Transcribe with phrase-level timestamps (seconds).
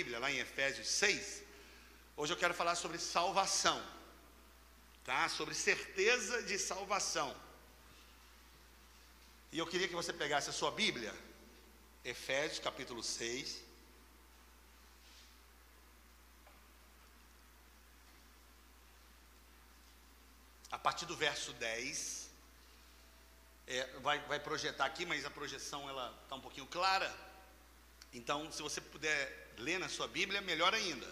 [0.00, 1.42] Bíblia, lá em Efésios 6,
[2.16, 3.78] hoje eu quero falar sobre salvação,
[5.04, 5.28] tá?
[5.28, 7.36] Sobre certeza de salvação.
[9.52, 11.14] E eu queria que você pegasse a sua Bíblia,
[12.02, 13.62] Efésios capítulo 6.
[20.70, 22.30] A partir do verso 10,
[23.66, 27.14] é, vai, vai projetar aqui, mas a projeção ela está um pouquinho clara.
[28.14, 31.06] Então, se você puder ler na sua Bíblia, melhor ainda.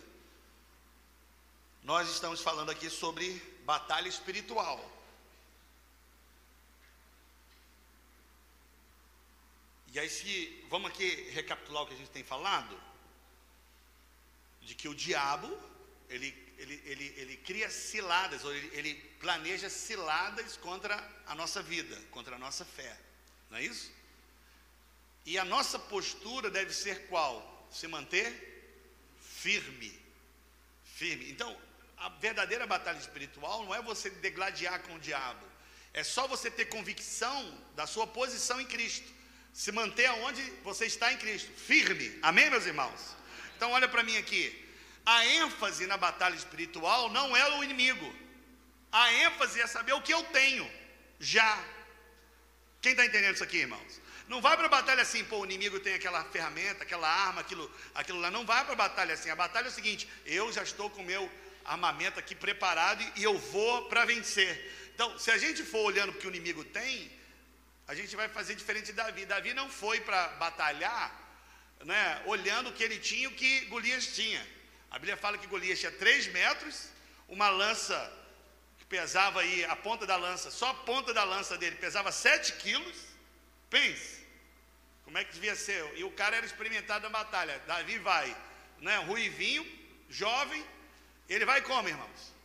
[1.83, 4.79] Nós estamos falando aqui sobre batalha espiritual.
[9.93, 12.79] E aí, se vamos aqui recapitular o que a gente tem falado,
[14.63, 15.49] de que o diabo
[16.09, 20.97] ele, ele, ele, ele cria ciladas, ou ele, ele planeja ciladas contra
[21.27, 22.99] a nossa vida, contra a nossa fé,
[23.51, 23.91] não é isso?
[25.25, 27.58] E a nossa postura deve ser qual?
[27.71, 28.31] Se manter
[29.21, 29.99] firme,
[30.85, 31.31] firme.
[31.31, 31.57] Então,
[31.97, 35.47] a verdadeira batalha espiritual não é você degladiar com o diabo,
[35.93, 39.19] é só você ter convicção da sua posição em Cristo
[39.53, 42.17] se manter aonde você está em Cristo, firme.
[42.23, 43.17] Amém, meus irmãos?
[43.57, 44.67] Então, olha para mim aqui.
[45.05, 48.15] A ênfase na batalha espiritual não é o inimigo.
[48.93, 50.71] A ênfase é saber o que eu tenho
[51.19, 51.59] já.
[52.81, 54.01] Quem está entendendo isso aqui, irmãos?
[54.29, 57.71] Não vai para a batalha assim, pô, o inimigo tem aquela ferramenta, aquela arma, aquilo,
[57.95, 58.31] aquilo lá.
[58.31, 59.31] Não vai para a batalha assim.
[59.31, 61.31] A batalha é o seguinte: eu já estou com o meu
[61.65, 64.53] armamento aqui preparado e eu vou para vencer.
[64.95, 67.11] Então, se a gente for olhando o que o inimigo tem,
[67.87, 69.25] a gente vai fazer diferente de Davi.
[69.25, 71.11] Davi não foi para batalhar,
[71.85, 74.47] né, olhando o que ele tinha e o que Golias tinha.
[74.91, 76.89] A Bíblia fala que Golias tinha 3 metros,
[77.29, 77.97] uma lança
[78.79, 82.55] que pesava aí, a ponta da lança, só a ponta da lança dele pesava 7
[82.55, 82.97] quilos.
[83.71, 84.18] Pense,
[85.09, 85.91] como é que devia ser?
[85.97, 87.59] E o cara era experimentado na batalha.
[87.67, 88.37] Davi vai,
[88.79, 89.67] né, ruivinho,
[90.11, 90.63] jovem,
[91.27, 92.37] ele vai como, irmãos?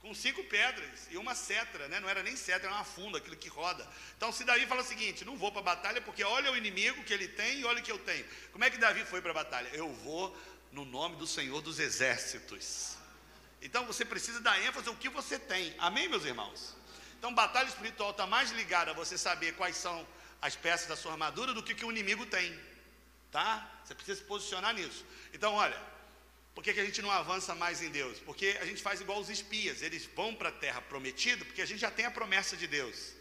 [0.00, 1.98] com cinco pedras e uma cetra, né?
[2.00, 3.86] não era nem cetra, era uma funda, aquilo que roda.
[4.16, 7.02] Então, se Davi fala o seguinte: não vou para a batalha porque olha o inimigo
[7.02, 8.24] que ele tem e olha o que eu tenho.
[8.52, 9.68] Como é que Davi foi para a batalha?
[9.72, 10.34] Eu vou
[10.72, 12.96] no nome do Senhor dos Exércitos.
[13.60, 15.74] Então, você precisa dar ênfase ao que você tem.
[15.78, 16.74] Amém, meus irmãos?
[17.18, 20.06] Então, batalha espiritual está mais ligada a você saber quais são
[20.40, 22.58] as peças da sua armadura do que o que o inimigo tem.
[23.30, 23.80] Tá?
[23.84, 25.04] Você precisa se posicionar nisso.
[25.32, 25.78] Então, olha,
[26.54, 28.18] por que, que, a gente não avança mais em Deus?
[28.20, 31.66] Porque a gente faz igual os espias, eles vão para a terra prometida, porque a
[31.66, 33.14] gente já tem a promessa de Deus.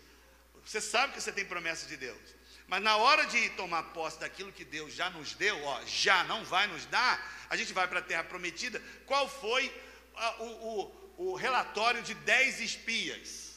[0.65, 2.19] Você sabe que você tem promessa de Deus.
[2.67, 6.43] Mas na hora de tomar posse daquilo que Deus já nos deu, ó, já não
[6.45, 8.81] vai nos dar, a gente vai para a terra prometida.
[9.05, 9.73] Qual foi
[10.15, 13.48] a, o, o, o relatório de dez espias?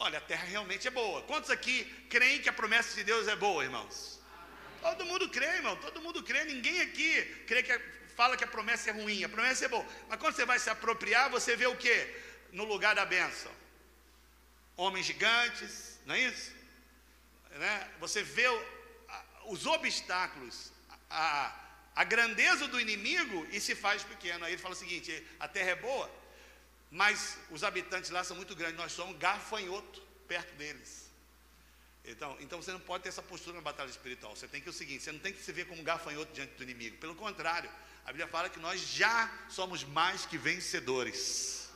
[0.00, 1.22] Olha, a terra realmente é boa.
[1.22, 4.18] Quantos aqui creem que a promessa de Deus é boa, irmãos?
[4.80, 6.42] Todo mundo crê, irmão, todo mundo crê.
[6.44, 7.78] Ninguém aqui crê que a
[8.20, 9.86] fala que a promessa é ruim, a promessa é boa.
[10.08, 11.96] Mas quando você vai se apropriar, você vê o que?
[12.52, 13.52] No lugar da bênção.
[14.76, 16.52] Homens gigantes, não é isso?
[17.50, 17.90] Né?
[17.98, 18.66] Você vê o,
[19.08, 20.72] a, os obstáculos,
[21.08, 21.54] a,
[21.94, 24.44] a grandeza do inimigo e se faz pequeno.
[24.44, 26.10] Aí ele fala o seguinte: a terra é boa,
[26.90, 31.08] mas os habitantes lá são muito grandes, nós somos gafanhoto perto deles.
[32.04, 34.34] Então, então você não pode ter essa postura na batalha espiritual.
[34.34, 36.62] Você tem que o seguinte: você não tem que se ver como gafanhoto diante do
[36.64, 36.96] inimigo.
[36.96, 37.70] Pelo contrário,
[38.04, 41.68] a Bíblia fala que nós já somos mais que vencedores.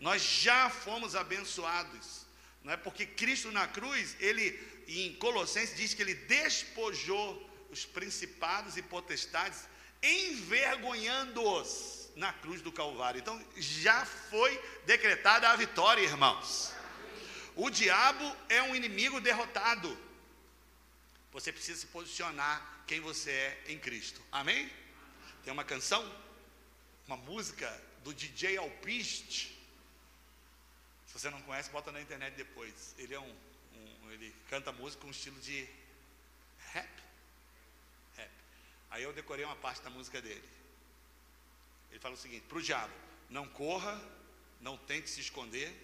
[0.00, 2.24] Nós já fomos abençoados.
[2.62, 8.76] Não é porque Cristo na cruz, ele em Colossenses diz que ele despojou os principados
[8.76, 9.68] e potestades,
[10.02, 13.20] envergonhando-os na cruz do Calvário.
[13.20, 16.72] Então já foi decretada a vitória, irmãos.
[17.54, 19.96] O diabo é um inimigo derrotado.
[21.30, 24.20] Você precisa se posicionar quem você é em Cristo.
[24.32, 24.72] Amém?
[25.44, 26.02] Tem uma canção,
[27.06, 27.70] uma música
[28.02, 29.56] do DJ Alpiste.
[31.06, 32.94] Se você não conhece, bota na internet depois.
[32.98, 33.36] Ele é um,
[33.74, 35.68] um ele canta música com um estilo de
[36.72, 36.88] rap.
[38.16, 38.30] Rap.
[38.90, 40.44] Aí eu decorei uma parte da música dele.
[41.90, 42.92] Ele fala o seguinte: para o diabo,
[43.28, 44.00] não corra,
[44.60, 45.74] não tente se esconder,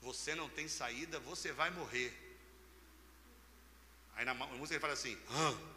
[0.00, 2.12] você não tem saída, você vai morrer.
[4.14, 5.76] Aí na música ele fala assim: ah,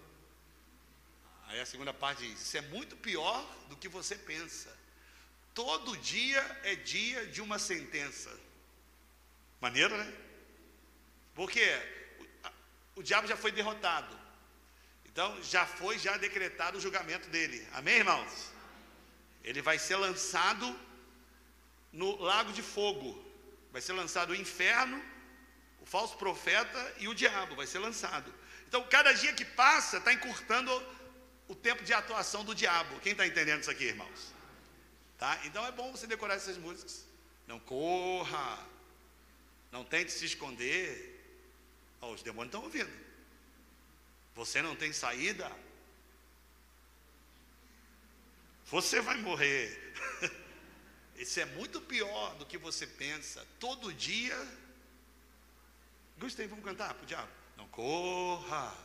[1.49, 4.75] Aí a segunda parte diz: Isso é muito pior do que você pensa.
[5.53, 8.29] Todo dia é dia de uma sentença.
[9.59, 10.13] Maneiro, né?
[11.33, 11.61] Porque
[12.95, 14.17] o, o diabo já foi derrotado.
[15.05, 17.67] Então já foi já decretado o julgamento dele.
[17.73, 18.51] Amém, irmãos?
[19.49, 20.67] Ele vai ser lançado
[21.91, 23.07] no lago de fogo.
[23.71, 24.97] Vai ser lançado o inferno,
[25.81, 28.31] o falso profeta e o diabo vai ser lançado.
[28.67, 30.71] Então, cada dia que passa está encurtando
[31.47, 32.99] o tempo de atuação do diabo.
[32.99, 34.33] Quem está entendendo isso aqui, irmãos?
[35.17, 35.39] Tá?
[35.43, 37.05] Então é bom você decorar essas músicas.
[37.47, 38.59] Não corra,
[39.71, 41.17] não tente se esconder.
[42.01, 42.91] Oh, os demônios estão ouvindo.
[44.35, 45.51] Você não tem saída.
[48.71, 49.93] Você vai morrer.
[51.15, 53.45] Isso é muito pior do que você pensa.
[53.59, 54.37] Todo dia.
[56.17, 57.31] Gostei, vamos cantar para o diabo.
[57.57, 58.75] Não corra.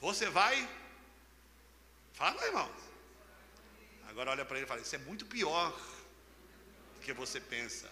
[0.00, 0.68] Você vai?
[2.12, 2.82] Fala, irmãos.
[4.08, 5.70] Agora olha para ele e fala: Isso é muito pior
[6.94, 7.90] do que você pensa.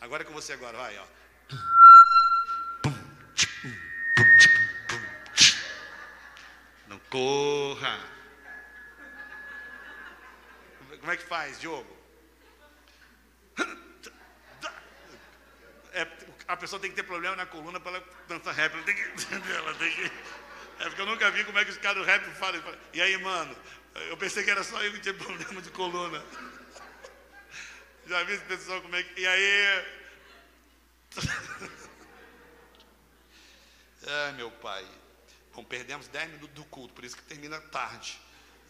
[0.00, 1.06] Agora é com você agora, vai, ó.
[7.10, 7.98] Corra.
[11.00, 11.98] Como é que faz, Diogo?
[15.92, 16.06] É,
[16.46, 18.74] a pessoa tem que ter problema na coluna para ela dançar rap.
[18.74, 19.02] Ela tem que,
[19.52, 20.12] ela tem que,
[20.80, 22.62] é porque eu nunca vi como é que os caras do rap falam.
[22.92, 23.56] E aí, mano,
[24.08, 26.24] eu pensei que era só eu que tinha problema de coluna.
[28.06, 29.20] Já vi esse pessoal como é que.
[29.20, 29.84] E aí.
[34.06, 34.86] Ai, meu pai.
[35.60, 38.18] Bom, perdemos 10 minutos do culto, por isso que termina tarde.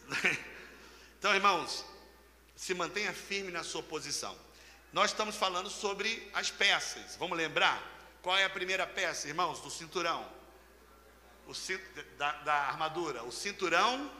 [1.17, 1.85] Então, irmãos,
[2.55, 4.35] se mantenha firme na sua posição.
[4.91, 7.15] Nós estamos falando sobre as peças.
[7.15, 7.79] Vamos lembrar?
[8.23, 10.27] Qual é a primeira peça, irmãos, do cinturão?
[11.45, 11.83] O cinto,
[12.17, 13.23] da, da armadura.
[13.23, 14.11] O cinturão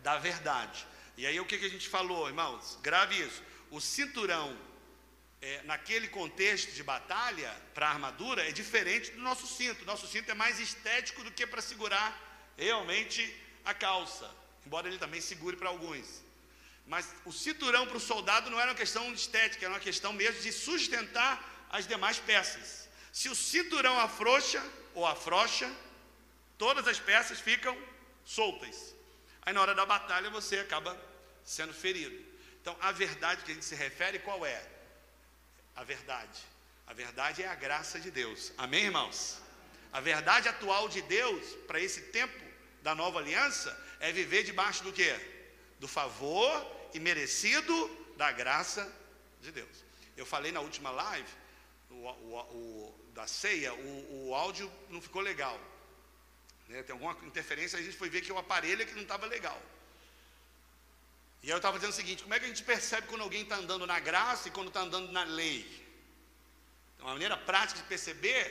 [0.00, 0.86] da verdade.
[1.16, 2.78] E aí o que, que a gente falou, irmãos?
[2.82, 3.42] Grave isso.
[3.70, 4.54] O cinturão
[5.42, 9.84] é, naquele contexto de batalha, para a armadura, é diferente do nosso cinto.
[9.84, 12.16] Nosso cinto é mais estético do que para segurar
[12.56, 14.30] realmente a calça,
[14.64, 16.22] embora ele também segure para alguns.
[16.86, 20.40] Mas o cinturão para o soldado não era uma questão estética, era uma questão mesmo
[20.40, 22.88] de sustentar as demais peças.
[23.12, 24.62] Se o cinturão afrouxa
[24.94, 25.70] ou afrocha,
[26.56, 27.76] todas as peças ficam
[28.24, 28.94] soltas.
[29.42, 30.96] Aí na hora da batalha você acaba
[31.44, 32.16] sendo ferido.
[32.60, 34.81] Então a verdade que a gente se refere qual é?
[35.74, 36.40] A verdade.
[36.86, 38.52] A verdade é a graça de Deus.
[38.58, 39.40] Amém, irmãos?
[39.92, 42.38] A verdade atual de Deus para esse tempo
[42.82, 43.70] da nova aliança
[44.00, 45.14] é viver debaixo do quê?
[45.78, 46.50] Do favor
[46.94, 47.74] e merecido
[48.16, 48.90] da graça
[49.40, 49.84] de Deus.
[50.16, 51.28] Eu falei na última live,
[51.90, 55.58] o, o, o da ceia, o, o, áudio não ficou legal.
[56.68, 56.82] Né?
[56.82, 59.60] Tem alguma interferência, a gente foi ver que o aparelho é que não estava legal.
[61.42, 63.56] E eu estava dizendo o seguinte: como é que a gente percebe quando alguém está
[63.56, 65.82] andando na graça e quando está andando na lei?
[67.00, 68.44] Uma maneira prática de perceber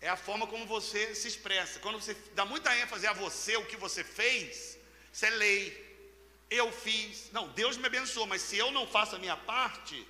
[0.00, 1.78] é a forma como você se expressa.
[1.80, 4.78] Quando você dá muita ênfase a você, o que você fez,
[5.12, 5.84] isso é lei.
[6.48, 7.30] Eu fiz.
[7.32, 10.06] Não, Deus me abençoou, mas se eu não faço a minha parte,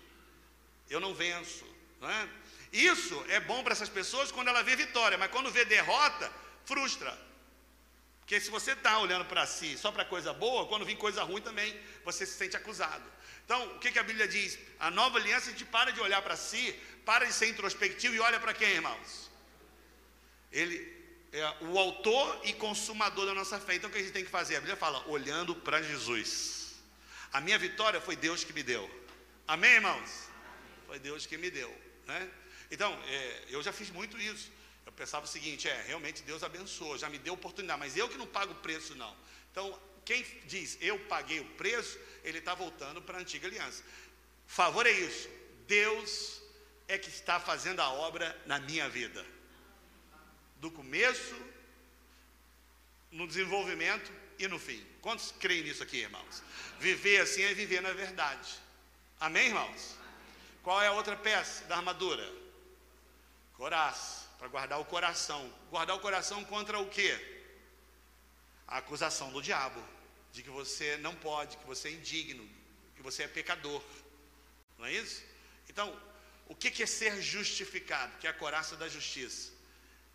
[0.88, 1.66] eu não venço.
[2.00, 2.28] Não é?
[2.72, 6.30] Isso é bom para essas pessoas quando ela vê vitória, mas quando vê derrota,
[6.64, 7.25] frustra.
[8.26, 11.40] Porque se você está olhando para si só para coisa boa, quando vir coisa ruim
[11.40, 13.04] também você se sente acusado.
[13.44, 14.58] Então, o que, que a Bíblia diz?
[14.80, 16.74] A nova aliança a gente para de olhar para si,
[17.04, 19.30] para de ser introspectivo e olha para quem, irmãos?
[20.50, 20.92] Ele
[21.32, 23.76] é o autor e consumador da nossa fé.
[23.76, 24.56] Então, o que a gente tem que fazer?
[24.56, 26.74] A Bíblia fala, olhando para Jesus.
[27.32, 28.90] A minha vitória foi Deus que me deu.
[29.46, 30.28] Amém, irmãos?
[30.88, 31.72] Foi Deus que me deu.
[32.08, 32.28] Né?
[32.72, 34.50] Então, é, eu já fiz muito isso.
[34.96, 38.26] Pensava o seguinte: é, realmente Deus abençoou, já me deu oportunidade, mas eu que não
[38.26, 39.14] pago o preço, não.
[39.52, 43.84] Então, quem diz eu paguei o preço, ele está voltando para a antiga aliança.
[44.46, 45.28] Favor é isso.
[45.66, 46.40] Deus
[46.88, 49.24] é que está fazendo a obra na minha vida.
[50.56, 51.36] Do começo,
[53.10, 54.84] no desenvolvimento e no fim.
[55.02, 56.42] Quantos creem nisso aqui, irmãos?
[56.78, 58.48] Viver assim é viver na verdade.
[59.20, 59.96] Amém, irmãos?
[60.62, 62.32] Qual é a outra peça da armadura?
[63.54, 65.52] Coraça para guardar o coração.
[65.70, 67.18] Guardar o coração contra o quê?
[68.66, 69.82] A acusação do diabo,
[70.32, 72.48] de que você não pode, que você é indigno,
[72.94, 73.82] que você é pecador.
[74.78, 75.22] Não é isso?
[75.68, 75.98] Então,
[76.48, 78.16] o que é ser justificado?
[78.18, 79.52] Que é a coraça da justiça.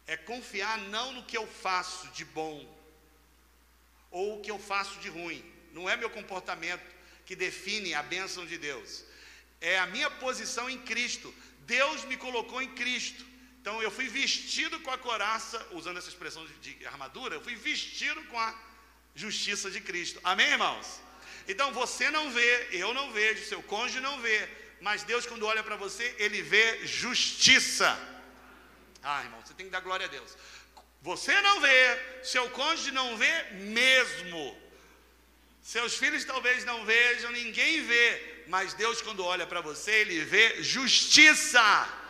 [0.07, 2.65] É confiar não no que eu faço de bom,
[4.09, 5.43] ou o que eu faço de ruim.
[5.71, 6.83] Não é meu comportamento
[7.25, 9.03] que define a bênção de Deus.
[9.61, 11.33] É a minha posição em Cristo.
[11.59, 13.30] Deus me colocou em Cristo.
[13.61, 17.55] Então eu fui vestido com a coraça, usando essa expressão de, de armadura, eu fui
[17.55, 18.55] vestido com a
[19.13, 20.19] justiça de Cristo.
[20.23, 20.99] Amém, irmãos?
[21.47, 24.49] Então você não vê, eu não vejo, seu cônjuge não vê,
[24.81, 27.87] mas Deus, quando olha para você, ele vê justiça.
[29.03, 30.35] Ah, irmão, você tem que dar glória a Deus.
[31.03, 33.43] Você não vê, seu cônjuge não vê
[33.77, 34.59] mesmo.
[35.61, 40.63] Seus filhos talvez não vejam, ninguém vê, mas Deus, quando olha para você, ele vê
[40.63, 42.00] justiça.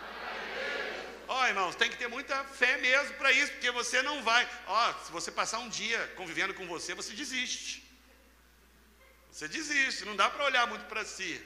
[1.32, 4.46] Ó oh, irmãos, tem que ter muita fé mesmo para isso, porque você não vai.
[4.68, 7.82] Ó, se você passar um dia convivendo com você, você desiste.
[9.32, 11.42] Você desiste, não dá para olhar muito para si.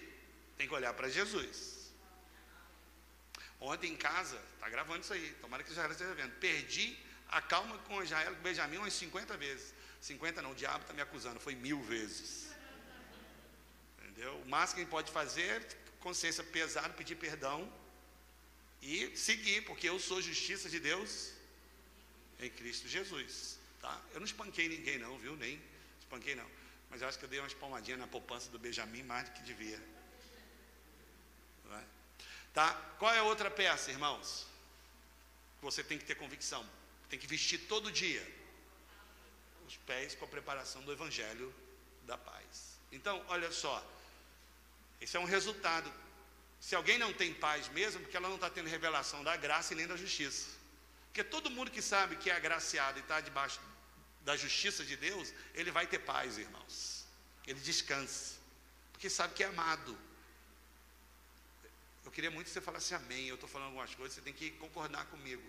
[0.58, 1.92] Tem que olhar para Jesus.
[3.60, 6.34] Ontem em casa, está gravando isso aí, tomara que Israel esteja vendo.
[6.40, 9.72] Perdi a calma com Israel e Benjamin umas 50 vezes.
[10.02, 12.50] 50 não, o diabo está me acusando, foi mil vezes.
[14.00, 14.36] Entendeu?
[14.40, 15.64] O máximo que a gente pode fazer,
[16.00, 17.72] consciência pesada, pedir perdão
[18.86, 21.32] e seguir, porque eu sou justiça de Deus
[22.40, 23.58] em Cristo Jesus.
[23.82, 24.00] Tá?
[24.14, 25.36] Eu não espanquei ninguém, não, viu?
[25.36, 25.60] Nem
[26.00, 26.48] espanquei, não.
[26.92, 29.42] Mas eu acho que eu dei umas palmadinhas na poupança do Benjamin mais do que
[29.42, 29.82] devia.
[31.72, 31.84] É?
[32.54, 32.74] Tá?
[33.00, 34.46] Qual é a outra peça, irmãos?
[35.64, 36.64] Você tem que ter convicção.
[37.10, 38.24] Tem que vestir todo dia
[39.68, 41.52] os pés com a preparação do Evangelho
[42.04, 42.78] da paz.
[42.92, 43.84] Então, olha só.
[45.02, 45.92] Esse é um resultado.
[46.60, 49.76] Se alguém não tem paz mesmo, porque ela não está tendo revelação da graça e
[49.78, 50.50] nem da justiça.
[51.08, 53.60] Porque todo mundo que sabe que é agraciado e está debaixo
[54.24, 57.06] da justiça de Deus, ele vai ter paz, irmãos.
[57.46, 58.36] Ele descansa,
[58.92, 59.98] porque sabe que é amado.
[62.04, 63.28] Eu queria muito que você falasse amém.
[63.28, 65.44] Eu estou falando algumas coisas, você tem que concordar comigo.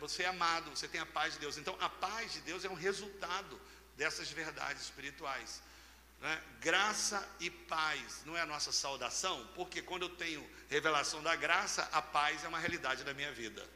[0.00, 1.58] Você é amado, você tem a paz de Deus.
[1.58, 3.60] Então, a paz de Deus é um resultado
[3.96, 5.62] dessas verdades espirituais.
[6.20, 6.42] Né?
[6.60, 11.88] Graça e paz não é a nossa saudação, porque quando eu tenho revelação da graça,
[11.92, 13.66] a paz é uma realidade da minha vida.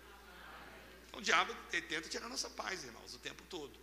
[1.13, 3.79] O diabo tenta tirar nossa paz, irmãos, o tempo todo.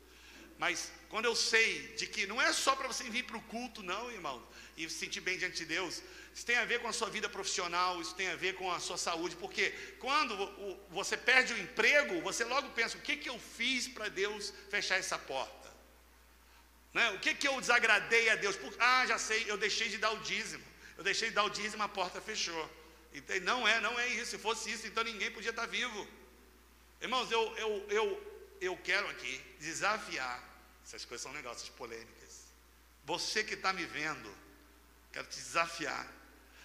[0.58, 3.84] Mas quando eu sei de que não é só para você vir para o culto,
[3.84, 4.46] não, irmão,
[4.76, 6.02] e se sentir bem diante de Deus,
[6.34, 8.80] isso tem a ver com a sua vida profissional, isso tem a ver com a
[8.80, 10.36] sua saúde, porque quando
[10.90, 14.98] você perde o emprego, você logo pensa: o que, que eu fiz para Deus fechar
[14.98, 15.67] essa porta?
[16.94, 17.12] Né?
[17.12, 18.56] O que, que eu desagradei a Deus?
[18.56, 20.64] Por, ah, já sei, eu deixei de dar o dízimo,
[20.98, 22.70] eu deixei de dar o dízimo, a porta fechou.
[23.14, 24.32] Então, não é, não é isso.
[24.32, 26.08] Se fosse isso, então ninguém podia estar vivo.
[27.02, 30.44] Irmãos, eu, eu, eu, eu quero aqui desafiar,
[30.84, 32.48] essas coisas são negócios polêmicas.
[33.06, 34.36] Você que está me vendo,
[35.12, 36.12] quero te desafiar.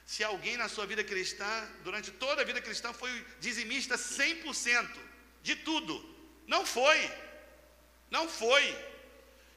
[0.05, 1.47] Se alguém na sua vida cristã,
[1.85, 3.11] durante toda a vida cristã, foi
[3.41, 4.91] dizimista 100%
[5.43, 5.95] de tudo,
[6.47, 7.11] não foi.
[8.11, 8.92] Não foi.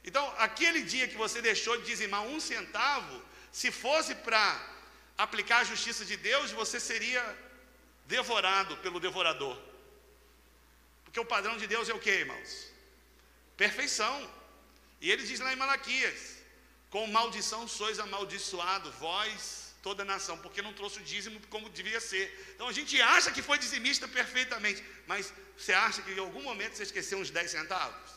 [0.08, 3.20] Então, aquele dia que você deixou de dizimar um centavo,
[3.50, 4.44] se fosse para
[5.18, 7.24] aplicar a justiça de Deus, você seria
[8.06, 9.58] devorado pelo devorador.
[11.04, 12.50] Porque o padrão de Deus é o que, irmãos?
[13.56, 14.16] Perfeição.
[15.00, 16.38] E ele diz lá em Malaquias:
[16.90, 22.00] Com maldição sois amaldiçoados, vós, toda a nação, porque não trouxe o dízimo como devia
[22.00, 22.52] ser.
[22.54, 26.76] Então a gente acha que foi dizimista perfeitamente, mas você acha que em algum momento
[26.76, 28.10] você esqueceu uns 10 centavos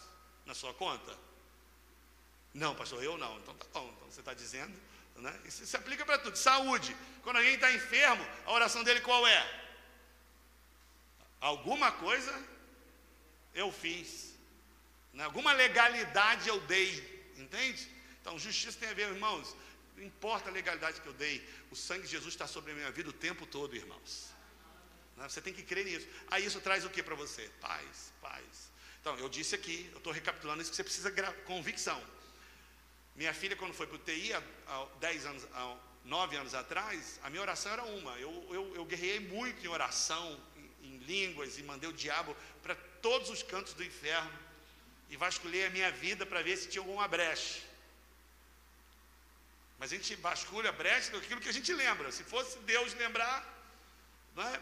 [0.45, 1.28] na sua conta?
[2.53, 3.37] Não, pastor, eu não.
[3.39, 4.73] Então tá bom, então você está dizendo,
[5.17, 5.37] né?
[5.45, 6.37] Isso se aplica para tudo.
[6.37, 6.95] Saúde.
[7.23, 9.69] Quando alguém está enfermo, a oração dele qual é?
[11.39, 12.33] Alguma coisa
[13.53, 14.33] eu fiz.
[15.13, 15.23] Né?
[15.23, 17.89] Alguma legalidade eu dei, entende?
[18.21, 19.55] Então, justiça tem a ver, irmãos,
[19.95, 22.91] não importa a legalidade que eu dei, o sangue de Jesus está sobre a minha
[22.91, 24.29] vida o tempo todo, irmãos.
[25.17, 25.27] Né?
[25.27, 26.07] Você tem que crer nisso.
[26.29, 27.49] Aí isso traz o que para você?
[27.59, 28.71] Paz, paz.
[29.01, 31.11] Então, eu disse aqui, eu estou recapitulando isso, que você precisa
[31.45, 32.01] convicção.
[33.19, 37.19] Minha filha, quando foi para o TI, há, há 10 anos, há 9 anos atrás,
[37.21, 38.17] a minha oração era uma.
[38.17, 42.33] Eu, eu, eu guerrei muito em oração, em, em línguas, e mandei o diabo
[42.63, 44.31] para todos os cantos do inferno
[45.09, 47.59] e vasculhei a minha vida para ver se tinha alguma brecha.
[49.77, 52.13] Mas a gente vasculha a brecha daquilo que a gente lembra.
[52.13, 53.45] Se fosse Deus lembrar,
[54.33, 54.61] não é?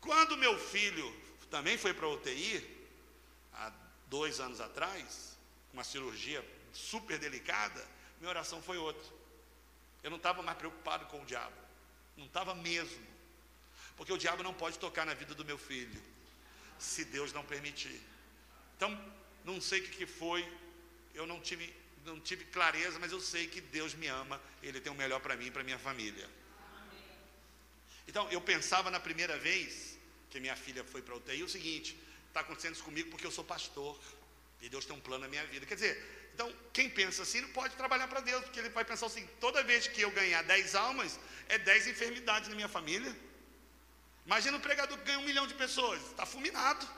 [0.00, 1.14] Quando meu filho
[1.50, 2.88] também foi para a UTI,
[3.52, 3.70] há
[4.06, 5.36] dois anos atrás,
[5.74, 6.42] uma cirurgia
[6.72, 7.86] super delicada,
[8.18, 9.12] minha oração foi outra.
[10.02, 11.56] Eu não estava mais preocupado com o diabo.
[12.16, 13.06] Não estava mesmo.
[13.96, 16.00] Porque o diabo não pode tocar na vida do meu filho
[16.78, 18.00] se Deus não permitir.
[18.76, 18.90] Então,
[19.44, 20.50] não sei o que foi,
[21.14, 21.72] eu não tive,
[22.04, 25.36] não tive clareza, mas eu sei que Deus me ama, Ele tem o melhor para
[25.36, 26.28] mim e para minha família.
[28.08, 29.96] Então, eu pensava na primeira vez
[30.30, 31.96] que minha filha foi para a UTI, o seguinte:
[32.28, 33.98] está acontecendo isso comigo porque eu sou pastor,
[34.60, 35.66] e Deus tem um plano na minha vida.
[35.66, 39.06] Quer dizer, então, quem pensa assim não pode trabalhar para Deus, porque ele vai pensar
[39.06, 43.14] assim: toda vez que eu ganhar 10 almas, é 10 enfermidades na minha família.
[44.24, 46.88] Imagina um pregador que ganha um milhão de pessoas, está fulminado.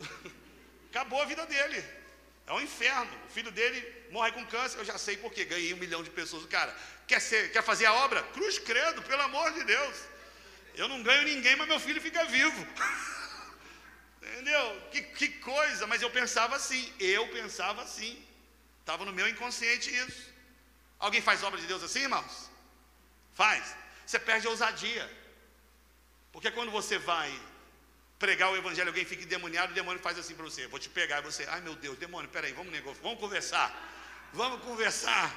[0.90, 1.82] Acabou a vida dele.
[2.46, 3.10] É um inferno.
[3.26, 4.78] O filho dele morre com câncer.
[4.78, 5.44] Eu já sei por quê.
[5.44, 6.44] Ganhei um milhão de pessoas.
[6.44, 6.74] O cara
[7.06, 8.22] quer, ser, quer fazer a obra?
[8.34, 9.96] Cruz credo, pelo amor de Deus.
[10.74, 12.66] Eu não ganho ninguém, mas meu filho fica vivo.
[14.22, 14.82] Entendeu?
[14.92, 15.86] Que, que coisa.
[15.86, 16.92] Mas eu pensava assim.
[17.00, 18.24] Eu pensava assim.
[18.86, 20.32] Estava no meu inconsciente isso.
[20.96, 22.48] Alguém faz obra de Deus assim, irmãos?
[23.34, 23.74] Faz.
[24.06, 25.04] Você perde a ousadia.
[26.30, 27.28] Porque quando você vai
[28.16, 31.18] pregar o evangelho, alguém fica endemoniado, o demônio faz assim para você, vou te pegar,
[31.18, 33.68] e você, ai meu Deus, demônio, peraí, vamos negociar, vamos conversar,
[34.32, 35.36] vamos conversar,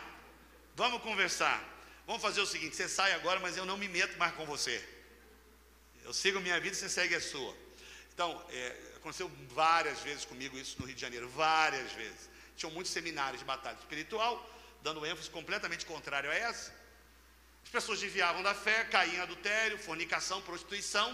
[0.75, 1.61] vamos conversar,
[2.05, 4.81] vamos fazer o seguinte, você sai agora, mas eu não me meto mais com você,
[6.05, 7.53] eu sigo minha vida você segue a sua.
[8.13, 12.29] Então, é, aconteceu várias vezes comigo isso no Rio de Janeiro, várias vezes.
[12.59, 14.33] Tinham muitos seminários de batalha espiritual,
[14.85, 16.69] dando ênfase completamente contrário a essa.
[17.63, 21.07] As pessoas desviavam da fé, caíam em adultério, fornicação, prostituição,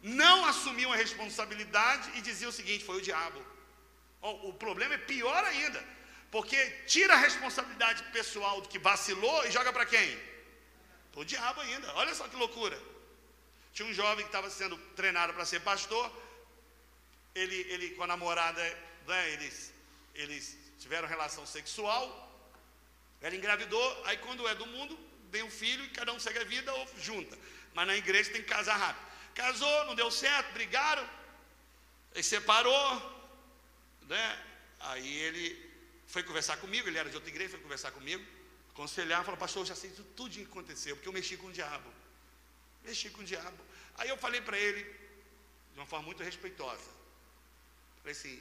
[0.00, 3.44] não assumiam a responsabilidade e diziam o seguinte: foi o diabo.
[4.50, 5.82] O, problema é pior ainda,
[6.30, 10.18] porque tira a responsabilidade pessoal do que vacilou e joga para quem?
[11.16, 11.92] O diabo ainda.
[11.94, 12.80] Olha só que loucura.
[13.72, 16.06] Tinha um jovem que estava sendo treinado para ser pastor.
[17.34, 18.62] Ele, ele com a namorada,
[19.08, 19.74] né, eles,
[20.14, 22.04] eles tiveram relação sexual.
[23.20, 24.02] Ela engravidou.
[24.06, 24.98] Aí, quando é do mundo,
[25.30, 27.36] tem um filho e cada um segue a vida ou junta.
[27.74, 29.04] Mas na igreja tem que casar rápido.
[29.34, 31.08] Casou, não deu certo, brigaram,
[32.12, 32.88] ele separou,
[34.02, 34.44] né?
[34.78, 35.74] Aí ele
[36.06, 38.24] foi conversar comigo, ele era de outra igreja, foi conversar comigo,
[38.70, 41.52] aconselhar, falou, pastor, eu já sei tudo o que aconteceu, porque eu mexi com o
[41.52, 41.90] diabo.
[42.84, 43.58] Mexi com o diabo.
[43.96, 44.82] Aí eu falei para ele,
[45.72, 46.88] de uma forma muito respeitosa,
[47.98, 48.40] falei assim,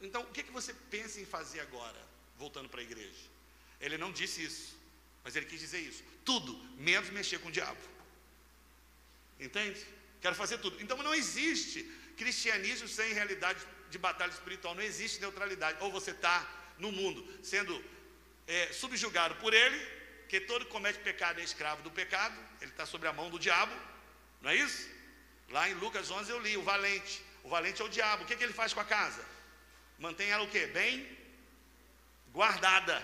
[0.00, 2.00] então o que, que você pensa em fazer agora,
[2.36, 3.34] voltando para a igreja?
[3.80, 4.76] Ele não disse isso,
[5.22, 6.02] mas ele quis dizer isso.
[6.24, 7.80] Tudo, menos mexer com o diabo.
[9.38, 9.84] Entende?
[10.20, 10.80] Quero fazer tudo.
[10.82, 11.82] Então não existe
[12.16, 13.60] cristianismo sem realidade
[13.90, 14.74] de batalha espiritual.
[14.74, 15.82] Não existe neutralidade.
[15.82, 16.48] Ou você está
[16.78, 17.82] no mundo sendo
[18.46, 19.78] é, subjugado por ele,
[20.28, 23.74] que todo comete pecado é escravo do pecado, ele está sobre a mão do diabo,
[24.40, 24.88] não é isso?
[25.50, 27.22] Lá em Lucas 11 eu li, o valente.
[27.42, 28.24] O valente é o diabo.
[28.24, 29.24] O que, que ele faz com a casa?
[30.04, 30.66] Mantém ela o quê?
[30.66, 30.94] Bem
[32.30, 32.96] guardada,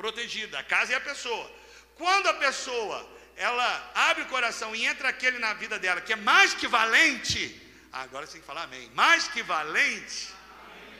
[0.00, 0.58] protegida.
[0.58, 1.46] A casa é a pessoa.
[1.94, 2.98] Quando a pessoa
[3.36, 7.42] ela abre o coração e entra aquele na vida dela que é mais que valente,
[7.90, 8.90] agora você tem que falar amém.
[8.90, 10.28] Mais que valente,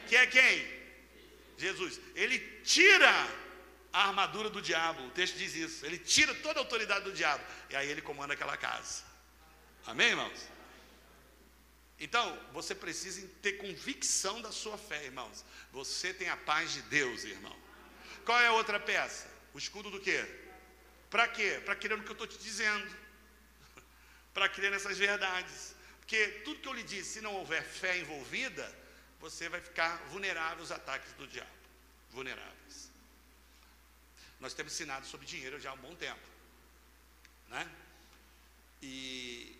[0.08, 0.56] que é quem?
[1.58, 2.00] Jesus.
[2.14, 3.14] Ele tira
[3.92, 5.02] a armadura do diabo.
[5.06, 5.84] O texto diz isso.
[5.84, 7.44] Ele tira toda a autoridade do diabo.
[7.68, 9.04] E aí ele comanda aquela casa.
[9.86, 10.55] Amém, irmãos?
[11.98, 15.44] Então, você precisa ter convicção da sua fé, irmãos.
[15.72, 17.56] Você tem a paz de Deus, irmão.
[18.24, 19.26] Qual é a outra peça?
[19.54, 20.24] O escudo do quê?
[21.08, 21.60] Para quê?
[21.64, 22.94] Para crer no que eu estou te dizendo.
[24.34, 25.74] Para crer nessas verdades.
[26.00, 28.70] Porque tudo que eu lhe disse, se não houver fé envolvida,
[29.18, 31.50] você vai ficar vulnerável aos ataques do diabo.
[32.10, 32.90] Vulneráveis.
[34.38, 36.20] Nós temos ensinado sobre dinheiro já há um bom tempo.
[37.48, 37.70] Né?
[38.82, 39.56] E,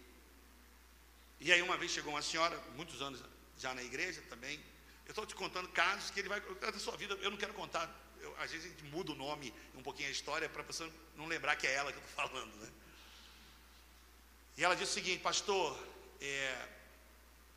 [1.41, 3.23] e aí uma vez chegou uma senhora, muitos anos
[3.59, 4.59] já na igreja também.
[5.05, 6.41] Eu estou te contando casos que ele vai.
[6.41, 7.87] Da sua vida, eu não quero contar
[8.21, 10.91] eu, às vezes a gente muda o nome, um pouquinho a história, para a pessoa
[11.17, 12.55] não lembrar que é ela que eu estou falando.
[12.57, 12.69] Né?
[14.59, 15.79] E ela disse o seguinte, pastor,
[16.21, 16.69] é,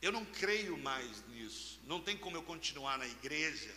[0.01, 3.73] eu não creio mais nisso, não tem como eu continuar na igreja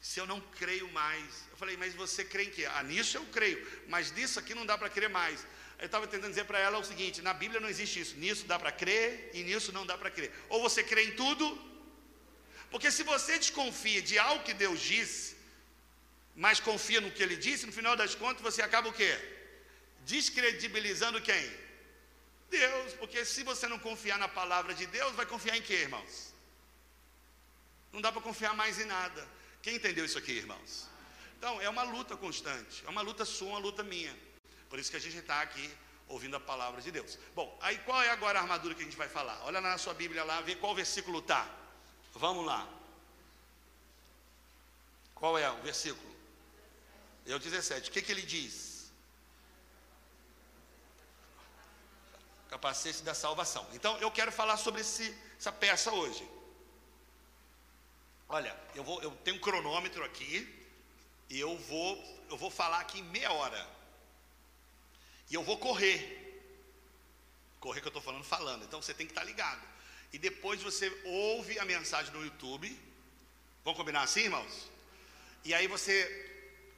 [0.00, 1.44] se eu não creio mais.
[1.50, 2.66] Eu falei, mas você crê em quê?
[2.66, 5.44] Ah, nisso eu creio, mas nisso aqui não dá para crer mais.
[5.78, 8.58] Eu estava tentando dizer para ela o seguinte: na Bíblia não existe isso, nisso dá
[8.58, 10.32] para crer e nisso não dá para crer.
[10.48, 11.46] Ou você crê em tudo,
[12.70, 15.36] porque se você desconfia de algo que Deus disse,
[16.34, 19.12] mas confia no que ele disse, no final das contas você acaba o quê?
[20.04, 21.66] Descredibilizando quem?
[22.50, 26.32] Deus, porque se você não confiar na palavra de Deus, vai confiar em quê, irmãos?
[27.92, 29.26] Não dá para confiar mais em nada.
[29.62, 30.88] Quem entendeu isso aqui, irmãos?
[31.38, 34.14] Então, é uma luta constante, é uma luta sua, uma luta minha.
[34.68, 35.70] Por isso que a gente está aqui
[36.08, 37.18] ouvindo a palavra de Deus.
[37.34, 39.40] Bom, aí qual é agora a armadura que a gente vai falar?
[39.44, 41.48] Olha na sua Bíblia lá, vê qual versículo está.
[42.14, 42.66] Vamos lá.
[45.14, 46.14] Qual é o versículo?
[47.26, 47.90] É o 17.
[47.90, 48.92] O que, que ele diz?
[52.48, 53.66] Capacete da salvação.
[53.72, 56.28] Então eu quero falar sobre esse, essa peça hoje.
[58.28, 60.52] Olha, eu, vou, eu tenho um cronômetro aqui
[61.28, 63.75] e eu vou, eu vou falar aqui em meia hora.
[65.30, 66.00] E eu vou correr.
[67.60, 68.64] Correr que eu estou falando, falando.
[68.64, 69.62] Então você tem que estar tá ligado.
[70.12, 72.68] E depois você ouve a mensagem no YouTube.
[73.64, 74.70] Vamos combinar assim, irmãos?
[75.44, 75.96] E aí você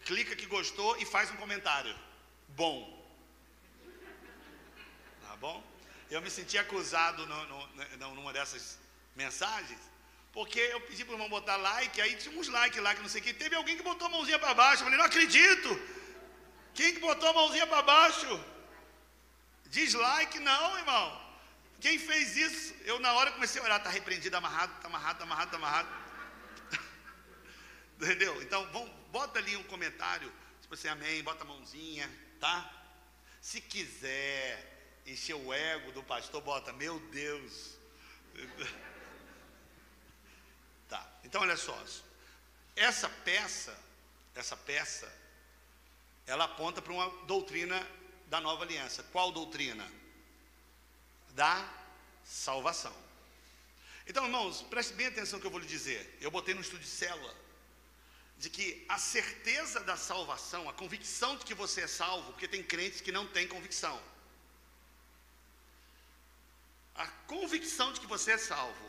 [0.04, 1.94] clica que gostou e faz um comentário.
[2.48, 2.76] Bom.
[5.26, 5.62] Tá bom?
[6.10, 8.78] Eu me senti acusado no, no, numa dessas
[9.14, 9.78] mensagens,
[10.32, 13.08] porque eu pedi para o irmão botar like, aí tinha uns likes lá que não
[13.08, 13.34] sei o que.
[13.34, 14.82] Teve alguém que botou a mãozinha para baixo.
[14.82, 15.97] Eu falei, não acredito.
[16.78, 18.44] Quem que botou a mãozinha para baixo?
[19.66, 21.06] Dislike, não, irmão.
[21.80, 22.72] Quem fez isso?
[22.84, 25.88] Eu na hora comecei a orar, está repreendido, amarrado, está amarrado, está amarrado, está amarrado.
[28.00, 28.40] Entendeu?
[28.42, 28.64] Então,
[29.10, 32.70] bota ali um comentário, tipo assim, amém, bota a mãozinha, tá?
[33.40, 37.76] Se quiser encher o ego do pastor, bota, meu Deus.
[41.24, 41.78] Então olha só,
[42.74, 43.78] essa peça,
[44.34, 45.12] essa peça,
[46.28, 47.84] ela aponta para uma doutrina
[48.26, 49.02] da nova aliança.
[49.04, 49.90] Qual doutrina?
[51.30, 51.66] Da
[52.22, 52.94] salvação.
[54.06, 56.18] Então, irmãos, preste bem atenção no que eu vou lhe dizer.
[56.20, 57.34] Eu botei no estudo de célula
[58.36, 62.62] de que a certeza da salvação, a convicção de que você é salvo, porque tem
[62.62, 64.00] crentes que não têm convicção.
[66.94, 68.86] A convicção de que você é salvo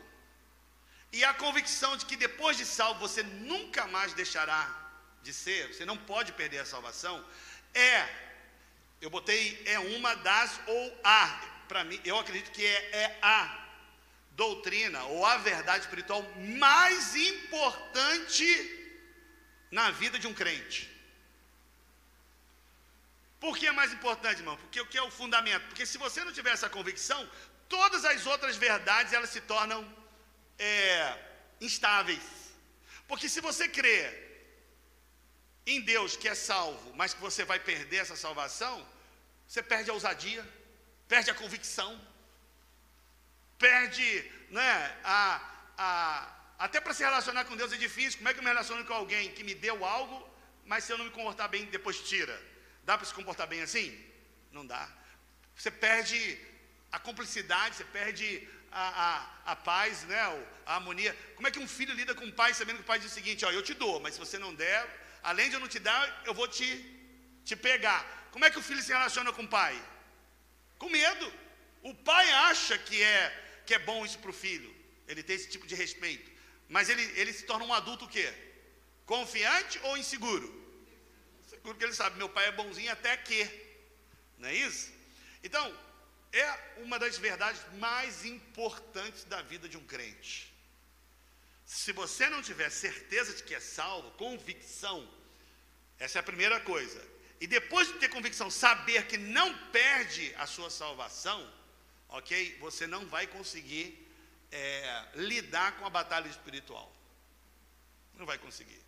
[1.11, 4.78] e a convicção de que depois de salvo você nunca mais deixará
[5.21, 7.23] de ser, você não pode perder a salvação,
[7.73, 8.07] é,
[9.01, 11.27] eu botei é uma das ou a,
[11.67, 13.67] para mim, eu acredito que é, é a
[14.31, 18.47] doutrina ou a verdade espiritual mais importante
[19.71, 20.89] na vida de um crente.
[23.39, 24.57] Por que é mais importante, irmão?
[24.57, 25.65] Porque o que é o fundamento?
[25.67, 27.29] Porque se você não tiver essa convicção,
[27.69, 29.81] todas as outras verdades elas se tornam
[30.57, 31.17] é,
[31.61, 32.23] instáveis.
[33.07, 34.28] Porque se você crê
[35.75, 38.85] em Deus que é salvo, mas que você vai perder essa salvação,
[39.47, 40.47] você perde a ousadia,
[41.07, 41.99] perde a convicção,
[43.57, 45.41] perde né, a,
[45.77, 48.17] a, até para se relacionar com Deus é difícil.
[48.19, 50.27] Como é que eu me relaciono com alguém que me deu algo,
[50.65, 52.41] mas se eu não me comportar bem, depois tira?
[52.83, 53.97] Dá para se comportar bem assim?
[54.51, 54.89] Não dá.
[55.55, 56.39] Você perde
[56.91, 60.19] a cumplicidade, você perde a, a, a paz, né?
[60.65, 61.15] a harmonia.
[61.35, 63.13] Como é que um filho lida com o pai, sabendo que o pai diz o
[63.13, 64.87] seguinte: ó, eu te dou, mas se você não der,
[65.23, 66.67] além de eu não te dar, eu vou te,
[67.43, 68.29] te pegar.
[68.31, 69.75] Como é que o filho se relaciona com o pai?
[70.77, 71.33] Com medo.
[71.81, 74.73] O pai acha que é, que é bom isso para o filho.
[75.07, 76.29] Ele tem esse tipo de respeito.
[76.67, 78.31] Mas ele, ele se torna um adulto o quê?
[79.05, 80.47] Confiante ou inseguro?
[81.47, 83.49] Seguro que ele sabe, meu pai é bonzinho até que.
[84.37, 84.93] Não é isso?
[85.43, 85.75] Então,
[86.31, 90.48] é uma das verdades mais importantes da vida de um crente.
[91.69, 95.07] Se você não tiver certeza de que é salvo, convicção,
[95.99, 96.99] essa é a primeira coisa.
[97.39, 101.39] E depois de ter convicção, saber que não perde a sua salvação,
[102.07, 102.57] ok?
[102.59, 103.87] Você não vai conseguir
[104.51, 106.91] é, lidar com a batalha espiritual.
[108.15, 108.81] Não vai conseguir.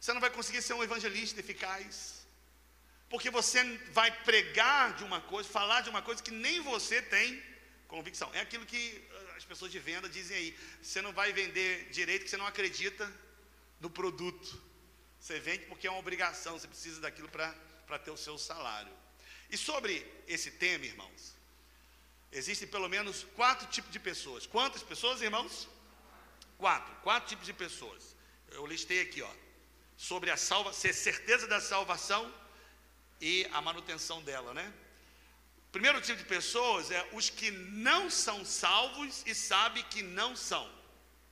[0.00, 2.26] Você não vai conseguir ser um evangelista eficaz.
[3.08, 3.62] Porque você
[3.92, 7.40] vai pregar de uma coisa, falar de uma coisa que nem você tem
[7.86, 8.28] convicção.
[8.34, 9.00] É aquilo que
[9.36, 10.58] as pessoas de venda dizem aí.
[10.82, 13.12] Você não vai vender direito que você não acredita
[13.80, 14.62] no produto.
[15.20, 18.92] Você vende porque é uma obrigação, você precisa daquilo para ter o seu salário.
[19.50, 21.36] E sobre esse tema, irmãos,
[22.32, 24.46] Existem pelo menos quatro tipos de pessoas.
[24.46, 25.68] Quantas pessoas, irmãos?
[26.58, 26.94] Quatro.
[26.96, 28.14] Quatro tipos de pessoas.
[28.50, 29.30] Eu listei aqui, ó.
[29.96, 32.32] Sobre a salva, ser certeza da salvação
[33.20, 34.72] e a manutenção dela, né?
[35.76, 40.66] Primeiro tipo de pessoas é os que não são salvos e sabem que não são.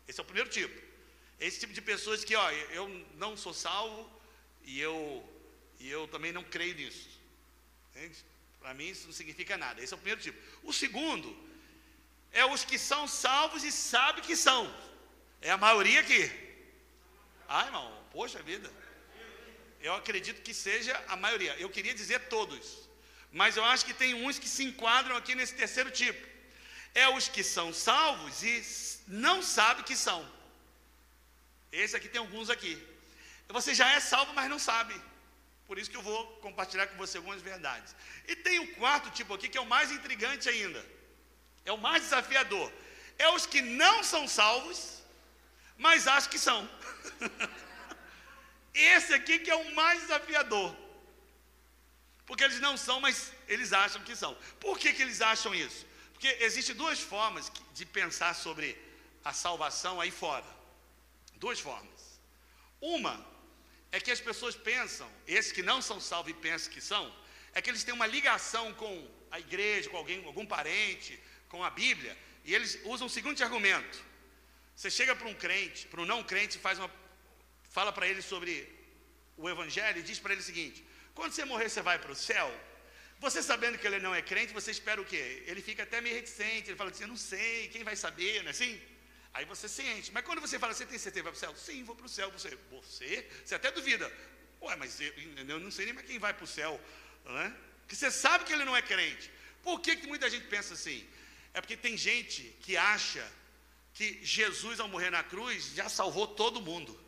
[0.07, 0.78] Esse é o primeiro tipo.
[1.40, 4.07] Esse tipo de pessoas que, ó, eu não sou salvo
[4.62, 5.26] e eu,
[5.80, 7.09] e eu também não creio nisso.
[8.61, 9.83] Para mim isso não significa nada.
[9.83, 10.38] Esse é o primeiro tipo.
[10.62, 11.35] O segundo
[12.30, 14.62] é os que são salvos e sabem que são.
[15.40, 16.30] É a maioria aqui.
[17.48, 18.70] Ah, irmão, poxa vida.
[19.80, 21.57] Eu acredito que seja a maioria.
[21.57, 22.84] Eu queria dizer todos.
[23.40, 26.25] Mas eu acho que tem uns que se enquadram aqui nesse terceiro tipo.
[26.94, 28.55] É os que são salvos e
[29.09, 30.20] não sabem que são.
[31.73, 32.75] Esse aqui tem alguns aqui.
[33.49, 34.94] Você já é salvo, mas não sabe.
[35.66, 37.97] Por isso que eu vou compartilhar com você algumas verdades.
[38.29, 40.85] E tem o quarto tipo aqui, que é o mais intrigante ainda.
[41.64, 42.73] É o mais desafiador.
[43.18, 45.03] É os que não são salvos,
[45.77, 46.70] mas acham que são.
[48.73, 50.84] Esse aqui que é o mais desafiador.
[52.26, 54.37] Porque eles não são, mas eles acham que são.
[54.58, 55.87] Por que, que eles acham isso?
[56.12, 58.78] Porque existem duas formas de pensar sobre
[59.24, 60.46] a salvação aí fora.
[61.37, 62.20] Duas formas.
[62.80, 63.24] Uma
[63.92, 67.14] é que as pessoas pensam, esses que não são salvos e pensam que são,
[67.52, 71.70] é que eles têm uma ligação com a igreja, com alguém, algum parente, com a
[71.70, 74.02] Bíblia, e eles usam o seguinte argumento:
[74.74, 76.90] você chega para um crente, para um não crente, faz uma,
[77.70, 78.68] fala para ele sobre
[79.37, 80.84] o Evangelho e diz para ele o seguinte:
[81.14, 82.48] quando você morrer, você vai para o céu.
[83.20, 85.42] Você sabendo que ele não é crente, você espera o quê?
[85.46, 88.48] Ele fica até meio reticente, ele fala assim: eu não sei, quem vai saber, não
[88.48, 88.81] é assim?
[89.33, 90.12] Aí você sente.
[90.12, 91.57] Mas quando você fala, você tem certeza, vai para o céu?
[91.57, 92.31] Sim, vou para o céu.
[92.31, 94.11] Você, você, você até duvida.
[94.62, 95.12] Ué, mas eu,
[95.48, 96.81] eu não sei nem mais quem vai para o céu.
[97.24, 97.57] Né?
[97.81, 99.31] Porque você sabe que ele não é crente.
[99.62, 101.07] Por que, que muita gente pensa assim?
[101.53, 103.29] É porque tem gente que acha
[103.92, 106.98] que Jesus, ao morrer na cruz, já salvou todo mundo.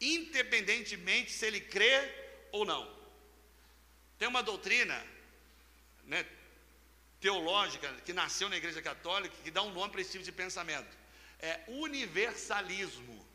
[0.00, 2.08] Independentemente se ele crê
[2.52, 2.97] ou não.
[4.18, 5.04] Tem uma doutrina
[6.04, 6.24] né,
[7.20, 10.98] teológica que nasceu na Igreja Católica que dá um nome para esse tipo de pensamento
[11.40, 13.26] é universalismo.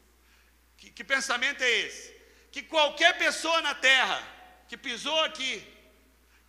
[0.77, 2.13] Que, que pensamento é esse?
[2.51, 4.21] Que qualquer pessoa na terra
[4.67, 5.65] que pisou aqui,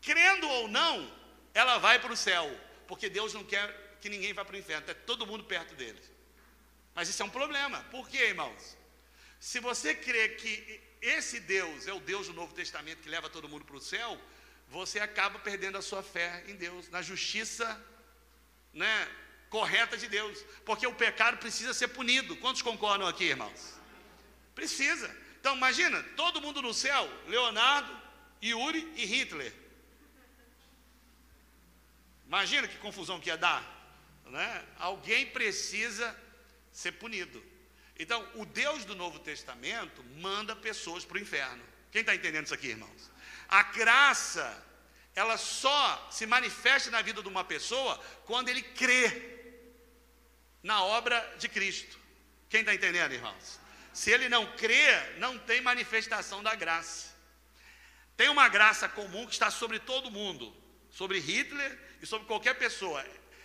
[0.01, 1.11] crendo ou não,
[1.53, 2.51] ela vai para o céu,
[2.87, 6.01] porque Deus não quer que ninguém vá para o inferno, é todo mundo perto dele.
[6.95, 7.83] Mas isso é um problema.
[7.91, 8.77] Por quê, irmãos?
[9.45, 13.47] Se você crê que esse Deus é o Deus do Novo Testamento que leva todo
[13.47, 14.19] mundo para o céu,
[14.71, 17.67] você acaba perdendo a sua fé em Deus, na justiça
[18.73, 19.07] né,
[19.51, 22.39] correta de Deus, porque o pecado precisa ser punido.
[22.39, 23.79] Quantos concordam aqui, irmãos?
[24.55, 25.15] Precisa.
[25.39, 27.95] Então, imagina, todo mundo no céu, Leonardo,
[28.43, 29.53] Yuri e Hitler.
[32.27, 33.63] Imagina que confusão que ia dar.
[34.25, 34.67] Né?
[34.79, 36.19] Alguém precisa
[36.73, 37.54] ser punido.
[37.99, 41.63] Então, o Deus do Novo Testamento manda pessoas para o inferno.
[41.93, 43.11] Quem está entendendo isso aqui, irmãos?
[43.49, 44.65] A graça,
[45.15, 49.33] ela só se manifesta na vida de uma pessoa quando ele crê
[50.63, 51.99] na obra de Cristo.
[52.49, 53.61] Quem está entendendo, irmãos?
[53.93, 57.15] Se ele não crê, não tem manifestação da graça.
[58.17, 60.55] Tem uma graça comum que está sobre todo mundo,
[60.91, 63.05] sobre Hitler e sobre qualquer pessoa.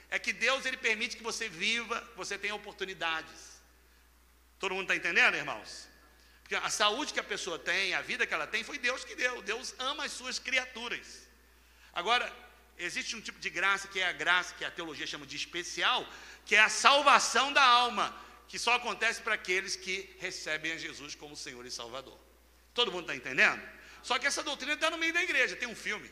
[0.10, 3.59] É que Deus ele permite que você viva, que você tenha oportunidades.
[4.60, 5.88] Todo mundo está entendendo, irmãos?
[6.42, 9.16] Porque a saúde que a pessoa tem, a vida que ela tem, foi Deus que
[9.16, 9.42] deu.
[9.42, 11.28] Deus ama as suas criaturas.
[11.94, 12.32] Agora,
[12.78, 16.08] existe um tipo de graça que é a graça que a teologia chama de especial,
[16.46, 18.16] que é a salvação da alma
[18.48, 22.20] que só acontece para aqueles que recebem a Jesus como Senhor e Salvador.
[22.74, 23.62] Todo mundo está entendendo?
[24.02, 25.56] Só que essa doutrina está no meio da igreja.
[25.56, 26.10] Tem um filme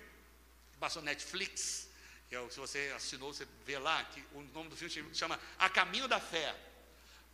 [0.72, 1.90] que passou Netflix,
[2.30, 5.68] que é, se você assinou, você vê lá, que o nome do filme chama A
[5.68, 6.56] Caminho da Fé.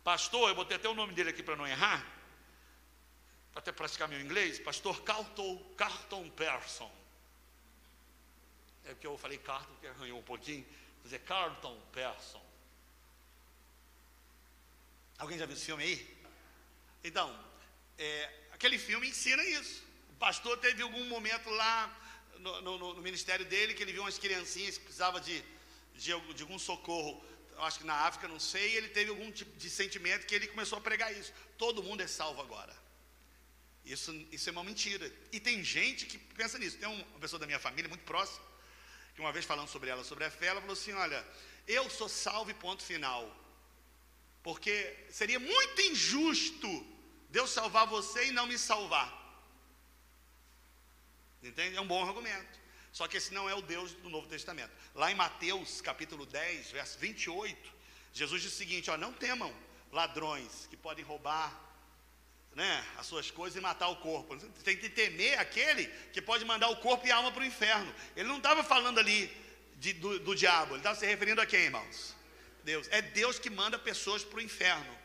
[0.04, 2.06] Pastor, eu botei até o nome dele aqui para não errar,
[3.50, 6.92] para até praticar meu inglês, pastor Carlton, Carlton Person.
[8.84, 10.66] É porque eu falei Carlton, que arranhou um pouquinho,
[11.02, 12.44] mas é Carlton Person.
[15.16, 16.16] Alguém já viu esse filme aí?
[17.02, 17.34] Então,
[17.96, 19.82] é, aquele filme ensina isso.
[20.10, 22.04] O pastor teve algum momento lá
[22.40, 25.42] no, no, no, ministério dele que ele viu umas criancinhas que precisavam de,
[25.94, 27.24] de, de algum socorro,
[27.58, 30.78] acho que na África, não sei, ele teve algum tipo de sentimento que ele começou
[30.78, 31.32] a pregar isso.
[31.56, 32.74] Todo mundo é salvo agora.
[33.84, 35.10] Isso, isso é uma mentira.
[35.30, 36.78] E tem gente que pensa nisso.
[36.78, 38.44] Tem uma pessoa da minha família muito próxima,
[39.14, 41.24] que uma vez falando sobre ela, sobre a fé, ela falou assim: Olha,
[41.68, 43.22] eu sou salvo e ponto final.
[44.42, 46.86] Porque seria muito injusto
[47.30, 49.22] Deus salvar você e não me salvar.
[51.42, 51.76] Entende?
[51.76, 52.63] É um bom argumento.
[52.94, 54.70] Só que esse não é o Deus do Novo Testamento.
[54.94, 57.72] Lá em Mateus, capítulo 10, verso 28,
[58.12, 59.52] Jesus diz o seguinte: ó, não temam
[59.90, 61.52] ladrões que podem roubar
[62.54, 64.36] né, as suas coisas e matar o corpo.
[64.62, 67.92] Tem que temer aquele que pode mandar o corpo e a alma para o inferno.
[68.14, 69.28] Ele não estava falando ali
[69.74, 72.14] de, do, do diabo, ele estava se referindo a quem, irmãos?
[72.62, 72.86] Deus.
[72.92, 74.96] É Deus que manda pessoas para o inferno.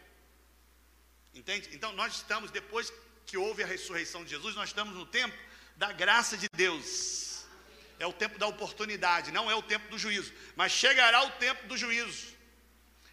[1.34, 1.68] Entende?
[1.74, 2.94] Então nós estamos, depois
[3.26, 5.36] que houve a ressurreição de Jesus, nós estamos no tempo
[5.76, 7.29] da graça de Deus.
[8.00, 10.34] É o tempo da oportunidade, não é o tempo do juízo.
[10.56, 12.34] Mas chegará o tempo do juízo.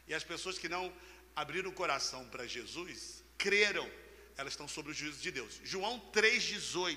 [0.07, 0.93] E as pessoas que não
[1.35, 3.91] abriram o coração para Jesus, creram,
[4.37, 5.61] elas estão sob o juízo de Deus.
[5.65, 6.97] João 3,18.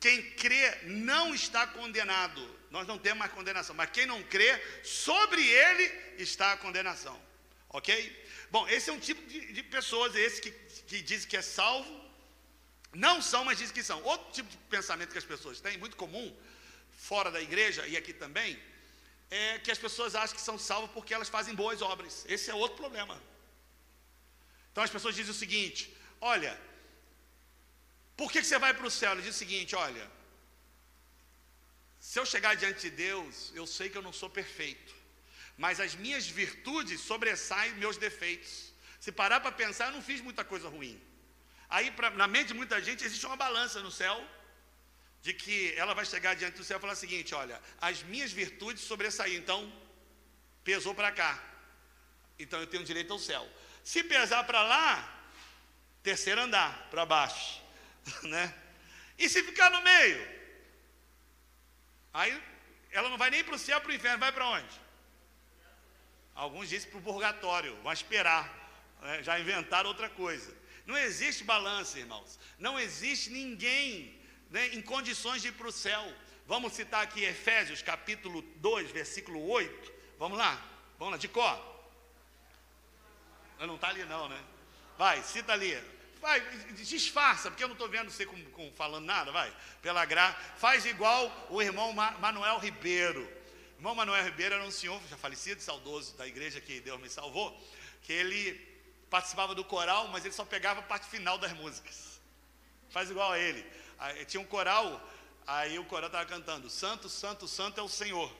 [0.00, 2.42] Quem crê não está condenado.
[2.70, 5.84] Nós não temos mais condenação, mas quem não crê, sobre ele
[6.18, 7.20] está a condenação.
[7.68, 8.24] Ok?
[8.50, 12.06] Bom, esse é um tipo de, de pessoas, esse que, que dizem que é salvo,
[12.94, 14.02] não são, mas dizem que são.
[14.02, 16.34] Outro tipo de pensamento que as pessoas têm, muito comum,
[16.96, 18.58] fora da igreja e aqui também,
[19.30, 22.24] é que as pessoas acham que são salvas porque elas fazem boas obras.
[22.28, 23.20] Esse é outro problema.
[24.72, 26.58] Então as pessoas dizem o seguinte: olha,
[28.16, 29.12] por que, você vai para o céu?
[29.12, 30.10] Ele diz o seguinte: olha,
[31.98, 34.94] se eu chegar diante de Deus, eu sei que eu não sou perfeito,
[35.56, 38.72] mas as minhas virtudes sobressaem meus defeitos.
[39.00, 41.00] Se parar para pensar, eu não fiz muita coisa ruim.
[41.68, 44.16] Aí, pra, na mente de muita gente, existe uma balança no céu,
[45.26, 48.30] de que ela vai chegar diante do céu e falar o seguinte: olha, as minhas
[48.30, 49.60] virtudes sobressaíram, então
[50.62, 51.32] pesou para cá,
[52.38, 53.44] então eu tenho direito ao céu.
[53.82, 54.88] Se pesar para lá,
[56.02, 57.60] terceiro andar, para baixo,
[58.22, 58.54] né?
[59.18, 60.36] E se ficar no meio,
[62.18, 62.32] Aí
[62.92, 64.80] ela não vai nem para o céu, para o inferno, vai para onde?
[66.34, 68.44] Alguns dizem para o purgatório, vão esperar,
[69.02, 69.22] né?
[69.22, 70.56] já inventaram outra coisa.
[70.86, 72.38] Não existe balança, irmãos.
[72.58, 74.18] Não existe ninguém
[74.50, 76.04] né, em condições de ir para o céu.
[76.46, 79.92] Vamos citar aqui Efésios capítulo 2, versículo 8.
[80.18, 80.62] Vamos lá,
[80.98, 81.76] vamos lá, de cor.
[83.58, 84.38] Não está ali não, né?
[84.98, 85.76] Vai, cita ali.
[86.20, 86.40] Vai,
[86.72, 89.52] disfarça, porque eu não estou vendo você com, com, falando nada, vai.
[89.82, 90.38] Pela graça.
[90.56, 93.22] Faz igual o irmão Manuel Ribeiro.
[93.74, 97.10] O irmão Manuel Ribeiro era um senhor já falecido, saudoso da igreja que Deus me
[97.10, 97.58] salvou,
[98.02, 98.54] que ele
[99.10, 102.20] participava do coral, mas ele só pegava a parte final das músicas.
[102.90, 103.64] Faz igual a ele.
[103.98, 105.02] Aí, tinha um coral,
[105.46, 108.32] aí o coral estava cantando: Santo, Santo, Santo é o Senhor.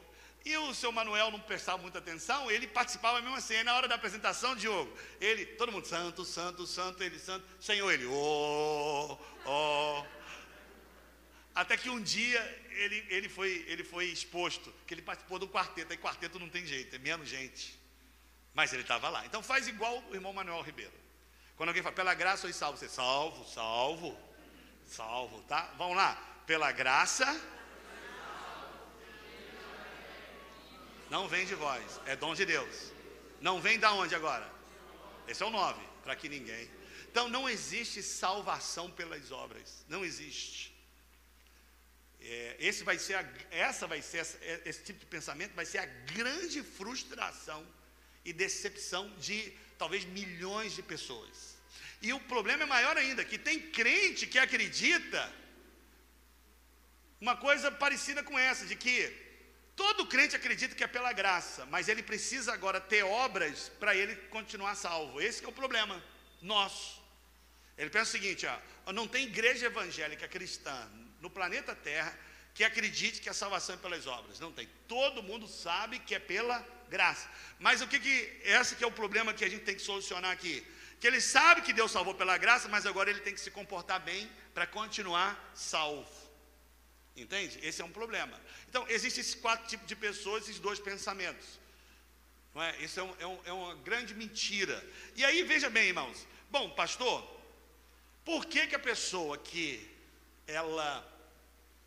[0.44, 3.56] E o seu Manuel não prestava muita atenção, ele participava mesmo assim.
[3.56, 7.90] Aí na hora da apresentação, Diogo, ele, todo mundo, Santo, Santo, Santo, ele, Santo, Senhor,
[7.90, 10.04] ele, oh, oh.
[11.52, 12.40] Até que um dia
[12.76, 16.64] ele, ele, foi, ele foi exposto, que ele participou do quarteto, aí quarteto não tem
[16.64, 17.76] jeito, é menos gente.
[18.54, 19.26] Mas ele estava lá.
[19.26, 20.92] Então faz igual o irmão Manuel Ribeiro.
[21.56, 24.16] Quando alguém fala, pela graça sois salvo, você salvo, salvo,
[24.86, 25.74] salvo, tá?
[25.76, 26.14] Vamos lá.
[26.46, 27.26] Pela graça.
[31.10, 32.92] Não vem de vós, é dom de Deus.
[33.40, 34.50] Não vem da onde agora?
[35.28, 36.68] Esse é o 9, para que ninguém.
[37.10, 39.84] Então não existe salvação pelas obras.
[39.88, 40.74] Não existe.
[42.20, 45.64] É, esse vai ser a, essa vai ser essa, é, esse tipo de pensamento vai
[45.64, 47.64] ser a grande frustração
[48.24, 51.55] e decepção de talvez milhões de pessoas.
[52.02, 55.32] E o problema é maior ainda, que tem crente que acredita
[57.20, 59.10] uma coisa parecida com essa, de que
[59.74, 64.14] todo crente acredita que é pela graça, mas ele precisa agora ter obras para ele
[64.28, 65.20] continuar salvo.
[65.20, 66.02] Esse é o problema
[66.42, 67.02] nosso.
[67.76, 72.16] Ele pensa o seguinte, ó, não tem igreja evangélica cristã no planeta Terra
[72.54, 74.40] que acredite que a salvação é pelas obras.
[74.40, 74.66] Não tem.
[74.88, 77.28] Todo mundo sabe que é pela graça.
[77.58, 80.30] Mas o que que esse que é o problema que a gente tem que solucionar
[80.30, 80.66] aqui?
[81.00, 84.00] Que ele sabe que Deus salvou pela graça, mas agora ele tem que se comportar
[84.00, 86.10] bem para continuar salvo.
[87.16, 87.58] Entende?
[87.62, 88.38] Esse é um problema.
[88.68, 91.58] Então, existem esses quatro tipos de pessoas, esses dois pensamentos.
[92.54, 92.76] Não é?
[92.82, 94.82] Isso é, um, é, um, é uma grande mentira.
[95.14, 96.26] E aí, veja bem, irmãos.
[96.50, 97.26] Bom, pastor,
[98.24, 99.90] por que, que a pessoa que
[100.46, 101.06] ela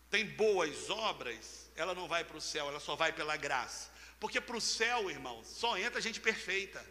[0.09, 3.89] tem boas obras, ela não vai para o céu, ela só vai pela graça.
[4.19, 6.83] Porque para o céu, irmão, só entra gente perfeita.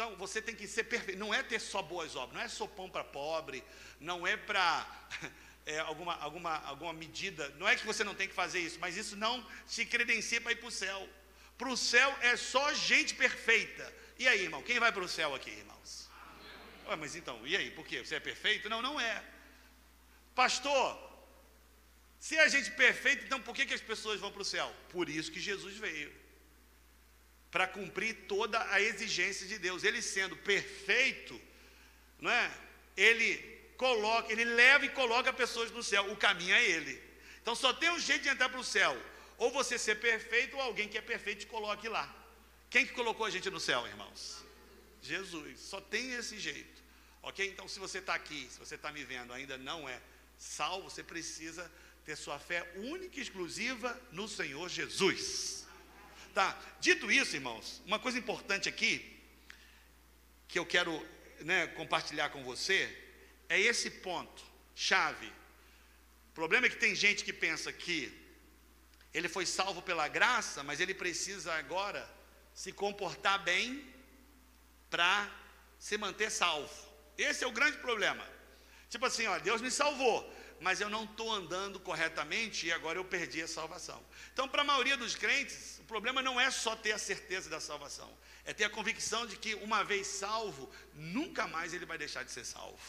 [0.00, 1.18] Então você tem que ser perfeito.
[1.18, 3.62] Não é ter só boas obras, não é sopão para pobre,
[4.00, 4.86] não é para
[5.66, 7.50] é, alguma, alguma, alguma medida.
[7.58, 10.52] Não é que você não tem que fazer isso, mas isso não se credencia para
[10.52, 11.06] ir para o céu.
[11.58, 13.94] Para o céu é só gente perfeita.
[14.18, 16.08] E aí, irmão, quem vai para o céu aqui, irmãos?
[16.88, 18.02] Ué, mas então, e aí, por quê?
[18.02, 18.70] Você é perfeito?
[18.70, 19.22] Não, não é.
[20.34, 20.98] Pastor,
[22.18, 24.74] se a gente é perfeito, então por que, que as pessoas vão para o céu?
[24.88, 26.10] Por isso que Jesus veio.
[27.50, 29.84] Para cumprir toda a exigência de Deus.
[29.84, 31.40] Ele sendo perfeito,
[32.20, 32.50] não é?
[32.96, 33.36] Ele
[33.76, 36.10] coloca, ele leva e coloca pessoas no céu.
[36.12, 37.02] O caminho é ele.
[37.42, 38.96] Então só tem um jeito de entrar para o céu.
[39.38, 42.14] Ou você ser perfeito, ou alguém que é perfeito te coloque lá.
[42.68, 44.44] Quem que colocou a gente no céu, irmãos?
[45.02, 45.58] Jesus.
[45.60, 46.80] Só tem esse jeito.
[47.22, 47.46] Ok?
[47.46, 50.00] Então, se você está aqui, se você está me vendo, ainda não é
[50.38, 51.70] salvo, você precisa
[52.04, 55.59] ter sua fé única e exclusiva no Senhor Jesus.
[56.34, 56.56] Tá?
[56.80, 59.18] Dito isso, irmãos, uma coisa importante aqui
[60.46, 61.04] que eu quero
[61.40, 62.96] né, compartilhar com você
[63.48, 65.26] é esse ponto chave.
[65.26, 68.16] O problema é que tem gente que pensa que
[69.12, 72.08] ele foi salvo pela graça, mas ele precisa agora
[72.54, 73.84] se comportar bem
[74.88, 75.28] para
[75.78, 76.72] se manter salvo.
[77.18, 78.24] Esse é o grande problema.
[78.88, 83.04] Tipo assim, ó, Deus me salvou, mas eu não estou andando corretamente e agora eu
[83.04, 84.00] perdi a salvação.
[84.32, 88.10] Então, para a maioria dos crentes, problema não é só ter a certeza da salvação,
[88.44, 92.30] é ter a convicção de que uma vez salvo, nunca mais ele vai deixar de
[92.30, 92.80] ser salvo.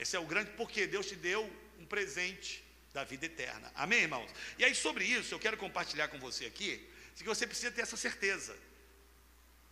[0.00, 1.42] Esse é o grande porque Deus te deu
[1.78, 3.70] um presente da vida eterna.
[3.74, 4.28] Amém, irmãos?
[4.58, 6.70] E aí, sobre isso, eu quero compartilhar com você aqui,
[7.16, 8.56] que você precisa ter essa certeza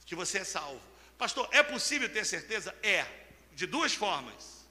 [0.06, 0.80] que você é salvo.
[1.18, 2.72] Pastor, é possível ter certeza?
[2.80, 3.04] É,
[3.54, 4.64] de duas formas.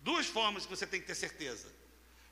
[0.00, 1.70] Duas formas que você tem que ter certeza.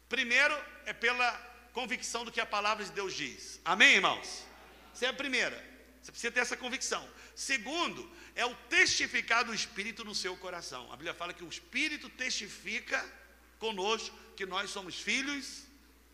[0.09, 1.31] Primeiro é pela
[1.75, 3.61] convicção do que a palavra de Deus diz.
[3.63, 4.54] Amém, irmãos?
[4.95, 5.57] Essa é a primeira.
[6.01, 7.07] Você precisa ter essa convicção.
[7.35, 10.93] Segundo, é o testificar do Espírito no seu coração.
[10.93, 13.05] A Bíblia fala que o Espírito testifica
[13.59, 15.65] conosco que nós somos filhos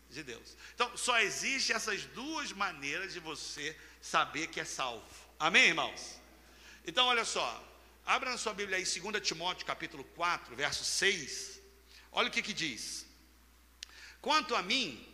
[0.09, 0.57] de Deus.
[0.73, 5.05] Então, só existe essas duas maneiras de você saber que é salvo.
[5.37, 6.19] Amém, irmãos?
[6.85, 7.47] Então, olha só.
[8.03, 11.61] Abra na sua Bíblia aí, 2 Timóteo capítulo 4, verso 6.
[12.11, 13.05] Olha o que, que diz.
[14.19, 15.07] Quanto a mim,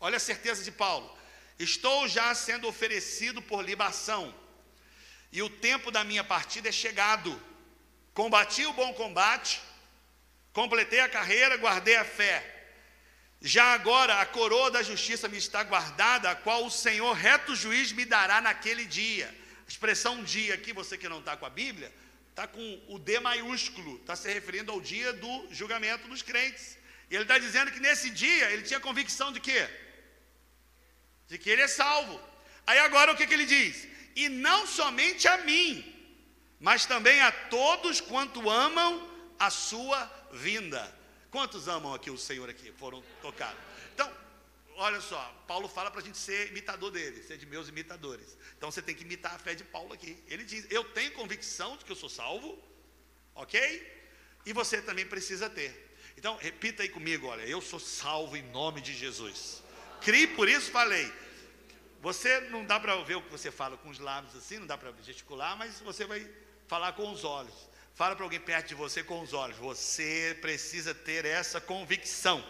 [0.00, 1.16] olha a certeza de Paulo:
[1.62, 4.34] estou já sendo oferecido por libação,
[5.30, 7.40] e o tempo da minha partida é chegado.
[8.12, 9.60] Combati o bom combate,
[10.52, 12.48] completei a carreira, guardei a fé.
[13.40, 17.90] Já agora a coroa da justiça me está guardada, a qual o Senhor, reto juiz,
[17.90, 19.34] me dará naquele dia.
[19.66, 21.92] A expressão dia aqui, você que não está com a Bíblia,
[22.30, 26.78] está com o D maiúsculo, está se referindo ao dia do julgamento dos crentes.
[27.10, 29.68] E ele está dizendo que nesse dia ele tinha convicção de quê?
[31.32, 32.20] De que ele é salvo.
[32.66, 33.88] Aí agora o que, que ele diz?
[34.14, 35.70] E não somente a mim,
[36.60, 38.90] mas também a todos quanto amam
[39.38, 40.82] a sua vinda.
[41.30, 42.70] Quantos amam aqui o Senhor aqui?
[42.72, 43.58] Foram tocados.
[43.94, 44.12] Então,
[44.76, 48.36] olha só, Paulo fala para a gente ser imitador dele, ser de meus imitadores.
[48.58, 50.22] Então você tem que imitar a fé de Paulo aqui.
[50.28, 52.62] Ele diz: Eu tenho convicção de que eu sou salvo,
[53.34, 53.56] ok?
[54.44, 55.96] E você também precisa ter.
[56.18, 59.62] Então, repita aí comigo: olha, eu sou salvo em nome de Jesus.
[60.02, 61.10] Crie, por isso falei.
[62.02, 64.76] Você não dá para ver o que você fala com os lábios assim, não dá
[64.76, 66.28] para gesticular, mas você vai
[66.66, 67.54] falar com os olhos.
[67.94, 69.56] Fala para alguém perto de você com os olhos.
[69.58, 72.44] Você precisa ter essa convicção.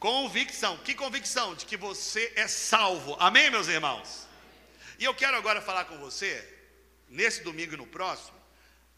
[0.00, 0.76] Convicção.
[0.78, 1.54] Que convicção?
[1.54, 3.16] De que você é salvo.
[3.20, 4.26] Amém, meus irmãos?
[4.98, 6.32] E eu quero agora falar com você,
[7.08, 8.36] nesse domingo e no próximo,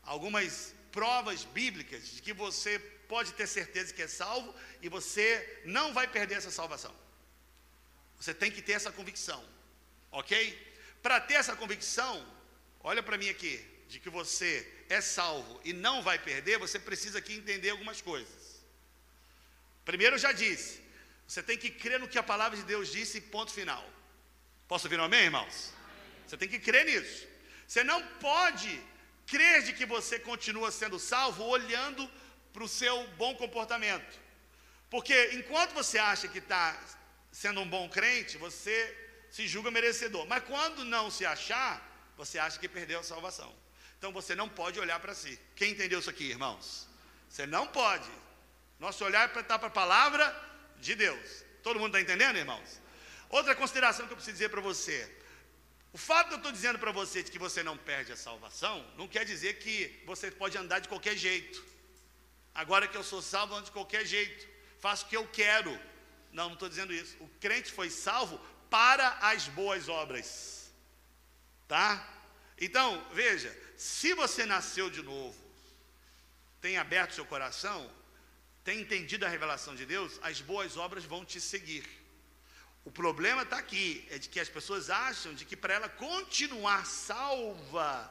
[0.02, 5.92] algumas provas bíblicas de que você pode ter certeza que é salvo e você não
[5.92, 7.03] vai perder essa salvação.
[8.18, 9.44] Você tem que ter essa convicção,
[10.10, 10.36] ok?
[11.02, 12.24] Para ter essa convicção,
[12.80, 17.18] olha para mim aqui, de que você é salvo e não vai perder, você precisa
[17.18, 18.62] aqui entender algumas coisas.
[19.84, 20.80] Primeiro, eu já disse,
[21.26, 23.84] você tem que crer no que a palavra de Deus disse, ponto final.
[24.66, 25.72] Posso ouvir um amém, irmãos?
[26.26, 27.26] Você tem que crer nisso.
[27.66, 28.82] Você não pode
[29.26, 32.10] crer de que você continua sendo salvo olhando
[32.52, 34.18] para o seu bom comportamento.
[34.90, 36.78] Porque enquanto você acha que está
[37.34, 38.76] sendo um bom crente, você
[39.28, 40.24] se julga merecedor.
[40.26, 41.72] Mas quando não se achar,
[42.16, 43.52] você acha que perdeu a salvação.
[43.98, 45.38] Então você não pode olhar para si.
[45.56, 46.86] Quem entendeu isso aqui, irmãos?
[47.28, 48.08] Você não pode.
[48.78, 50.24] Nosso olhar é para a palavra
[50.78, 51.44] de Deus.
[51.60, 52.80] Todo mundo está entendendo, irmãos?
[53.28, 54.96] Outra consideração que eu preciso dizer para você.
[55.92, 58.76] O fato de eu estou dizendo para você de que você não perde a salvação,
[58.96, 61.64] não quer dizer que você pode andar de qualquer jeito.
[62.54, 64.46] Agora que eu sou salvo, ando de qualquer jeito.
[64.78, 65.72] Faço o que eu quero.
[66.34, 67.16] Não, não estou dizendo isso.
[67.20, 70.74] O crente foi salvo para as boas obras.
[71.68, 71.88] Tá?
[72.60, 75.38] Então, veja, se você nasceu de novo,
[76.60, 77.88] tem aberto seu coração,
[78.64, 81.88] tem entendido a revelação de Deus, as boas obras vão te seguir.
[82.84, 86.84] O problema está aqui, é de que as pessoas acham de que para ela continuar
[86.84, 88.10] salva,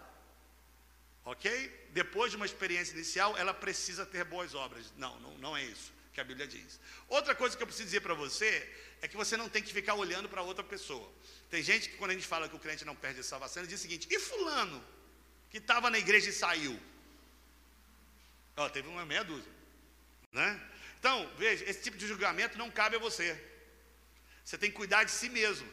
[1.25, 1.89] ok?
[1.91, 4.93] Depois de uma experiência inicial, ela precisa ter boas obras.
[4.95, 6.79] Não, não, não é isso que a Bíblia diz.
[7.09, 8.69] Outra coisa que eu preciso dizer para você
[9.01, 11.11] é que você não tem que ficar olhando para outra pessoa.
[11.49, 13.69] Tem gente que quando a gente fala que o crente não perde a salvação, ele
[13.69, 14.83] diz o seguinte: e fulano
[15.49, 16.79] que estava na igreja e saiu?
[18.55, 19.51] Ó, teve uma meia dúzia,
[20.31, 20.61] né?
[20.99, 23.37] Então, veja, esse tipo de julgamento não cabe a você.
[24.45, 25.67] Você tem que cuidar de si mesmo.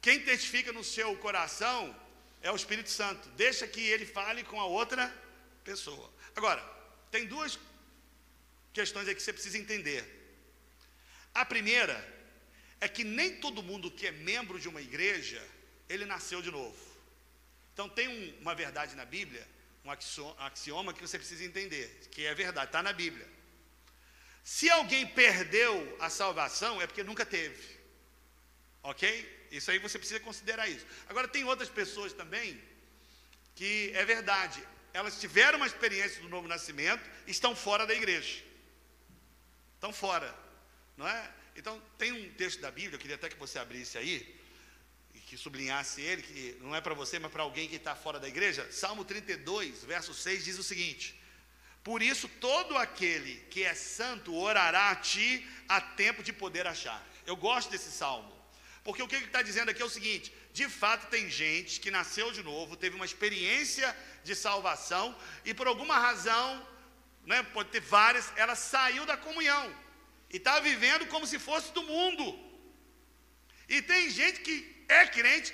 [0.00, 1.94] Quem testifica no seu coração
[2.40, 3.28] é o Espírito Santo.
[3.30, 5.12] Deixa que ele fale com a outra
[5.64, 6.12] pessoa.
[6.34, 6.62] Agora,
[7.10, 7.58] tem duas
[8.78, 10.02] questões aí que você precisa entender.
[11.34, 11.96] A primeira
[12.78, 15.42] é que nem todo mundo que é membro de uma igreja,
[15.88, 16.82] ele nasceu de novo.
[17.72, 19.44] Então tem um, uma verdade na Bíblia,
[19.84, 19.90] um
[20.48, 23.26] axioma que você precisa entender, que é verdade, está na Bíblia.
[24.44, 27.64] Se alguém perdeu a salvação, é porque nunca teve.
[28.82, 29.04] Ok?
[29.50, 30.86] Isso aí você precisa considerar isso.
[31.08, 32.60] Agora, tem outras pessoas também
[33.54, 34.62] que é verdade,
[34.92, 38.45] elas tiveram uma experiência do novo nascimento, estão fora da igreja.
[39.86, 40.34] Estão fora,
[40.96, 41.30] não é?
[41.54, 44.36] Então, tem um texto da Bíblia, eu queria até que você abrisse aí,
[45.14, 48.18] e que sublinhasse ele, que não é para você, mas para alguém que está fora
[48.18, 48.66] da igreja.
[48.72, 51.16] Salmo 32, verso 6 diz o seguinte:
[51.84, 57.00] Por isso, todo aquele que é santo orará a ti a tempo de poder achar.
[57.24, 58.34] Eu gosto desse salmo.
[58.82, 61.92] Porque o que ele está dizendo aqui é o seguinte: de fato, tem gente que
[61.92, 66.66] nasceu de novo, teve uma experiência de salvação, e por alguma razão,
[67.26, 69.74] né, pode ter várias, ela saiu da comunhão
[70.30, 72.24] e está vivendo como se fosse do mundo.
[73.68, 75.52] E tem gente que é crente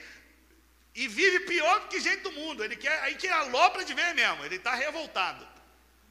[0.94, 2.62] e vive pior do que gente do mundo.
[2.62, 5.48] Ele quer, aí que alopra de ver mesmo, ele está revoltado.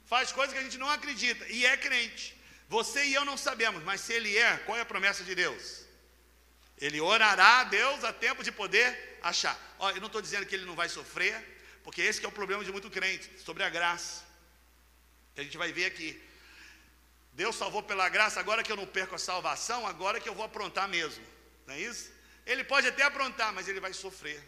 [0.05, 2.35] Faz coisas que a gente não acredita e é crente.
[2.67, 5.85] Você e eu não sabemos, mas se ele é, qual é a promessa de Deus?
[6.77, 9.57] Ele orará a Deus a tempo de poder achar.
[9.77, 11.35] Ó, eu não estou dizendo que ele não vai sofrer,
[11.83, 14.30] porque esse é o problema de muito crente, sobre a graça.
[15.33, 16.21] Que a gente vai ver aqui.
[17.33, 20.43] Deus salvou pela graça, agora que eu não perco a salvação, agora que eu vou
[20.43, 21.25] aprontar mesmo.
[21.65, 22.11] Não é isso?
[22.45, 24.41] Ele pode até aprontar, mas ele vai sofrer.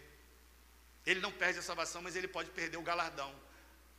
[1.05, 3.33] Ele não perde a salvação, mas ele pode perder o galardão,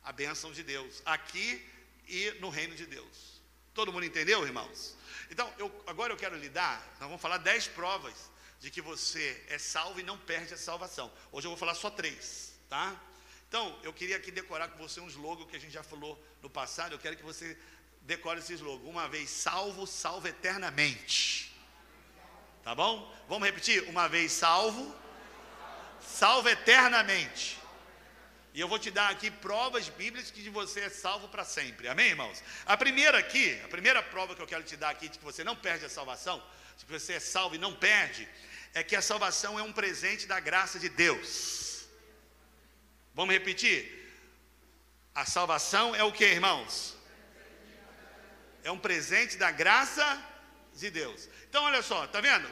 [0.03, 1.67] a bênção de Deus, aqui
[2.07, 3.41] e no reino de Deus.
[3.73, 4.95] Todo mundo entendeu, irmãos?
[5.29, 9.43] Então, eu, agora eu quero lhe dar, nós vamos falar dez provas de que você
[9.49, 11.11] é salvo e não perde a salvação.
[11.31, 12.99] Hoje eu vou falar só três, tá?
[13.55, 16.49] Então, eu queria aqui decorar com você um slogan que a gente já falou no
[16.49, 17.57] passado, eu quero que você
[18.01, 18.89] decore esse slogan.
[18.89, 21.55] Uma vez salvo, salvo eternamente.
[22.65, 23.09] Tá bom?
[23.29, 23.83] Vamos repetir?
[23.83, 24.93] Uma vez salvo,
[26.01, 27.57] salvo eternamente.
[28.53, 31.87] E eu vou te dar aqui provas bíblicas que você é salvo para sempre.
[31.87, 32.43] Amém, irmãos?
[32.65, 35.45] A primeira aqui, a primeira prova que eu quero te dar aqui de que você
[35.45, 36.43] não perde a salvação,
[36.77, 38.27] de que você é salvo e não perde,
[38.73, 41.74] é que a salvação é um presente da graça de Deus.
[43.15, 43.79] Vamos repetir?
[45.15, 46.97] A salvação é o que, irmãos?
[48.61, 50.05] É um presente da graça
[50.73, 51.29] de Deus.
[51.47, 52.47] Então, olha só, tá vendo?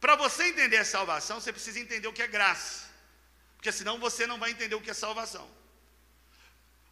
[0.00, 2.86] Para você entender a salvação, você precisa entender o que é graça.
[3.56, 5.50] Porque senão você não vai entender o que é salvação.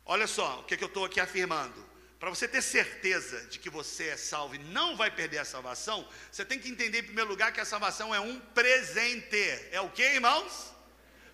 [0.04, 1.86] Olha só o que, é que eu estou aqui afirmando.
[2.18, 6.08] Para você ter certeza de que você é salvo e não vai perder a salvação,
[6.32, 9.68] você tem que entender em primeiro lugar que a salvação é um presente.
[9.70, 10.74] É o que, irmãos?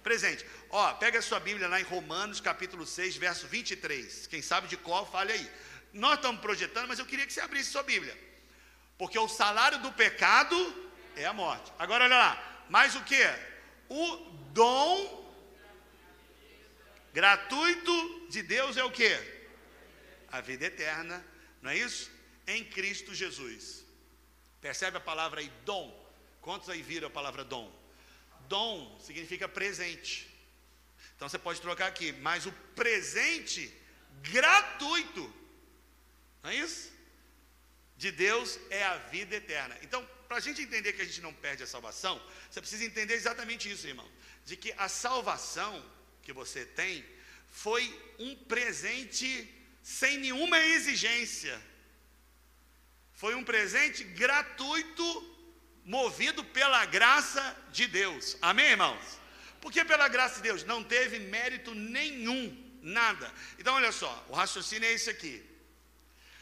[0.02, 0.44] Presente.
[0.70, 4.26] Ó, pega a sua Bíblia lá em Romanos, capítulo 6, verso 23.
[4.26, 5.50] Quem sabe de qual, fale aí.
[5.92, 8.16] Nós estamos projetando, mas eu queria que você abrisse sua Bíblia.
[8.98, 10.56] Porque o salário do pecado
[11.16, 11.72] é a morte.
[11.78, 12.64] Agora olha lá.
[12.68, 13.22] Mais o que?
[13.88, 14.16] O
[14.52, 15.22] dom
[17.12, 19.14] gratuito de Deus é o que?
[20.30, 21.24] A vida eterna,
[21.60, 22.10] não é isso?
[22.46, 23.84] Em Cristo Jesus.
[24.60, 26.00] Percebe a palavra aí, dom?
[26.40, 27.81] Quantos aí viram a palavra dom?
[28.48, 30.28] Dom significa presente.
[31.16, 33.72] Então você pode trocar aqui, mas o presente
[34.22, 35.32] gratuito,
[36.42, 36.90] não é isso?
[37.96, 39.78] De Deus é a vida eterna.
[39.82, 42.20] Então, para a gente entender que a gente não perde a salvação,
[42.50, 44.10] você precisa entender exatamente isso, irmão.
[44.44, 45.84] De que a salvação
[46.22, 47.04] que você tem
[47.48, 47.82] foi
[48.18, 49.48] um presente
[49.82, 51.60] sem nenhuma exigência.
[53.12, 55.31] Foi um presente gratuito,
[55.84, 58.36] movido pela graça de Deus.
[58.40, 59.20] Amém, irmãos?
[59.60, 63.32] Porque pela graça de Deus não teve mérito nenhum, nada.
[63.58, 65.44] Então, olha só, o raciocínio é esse aqui.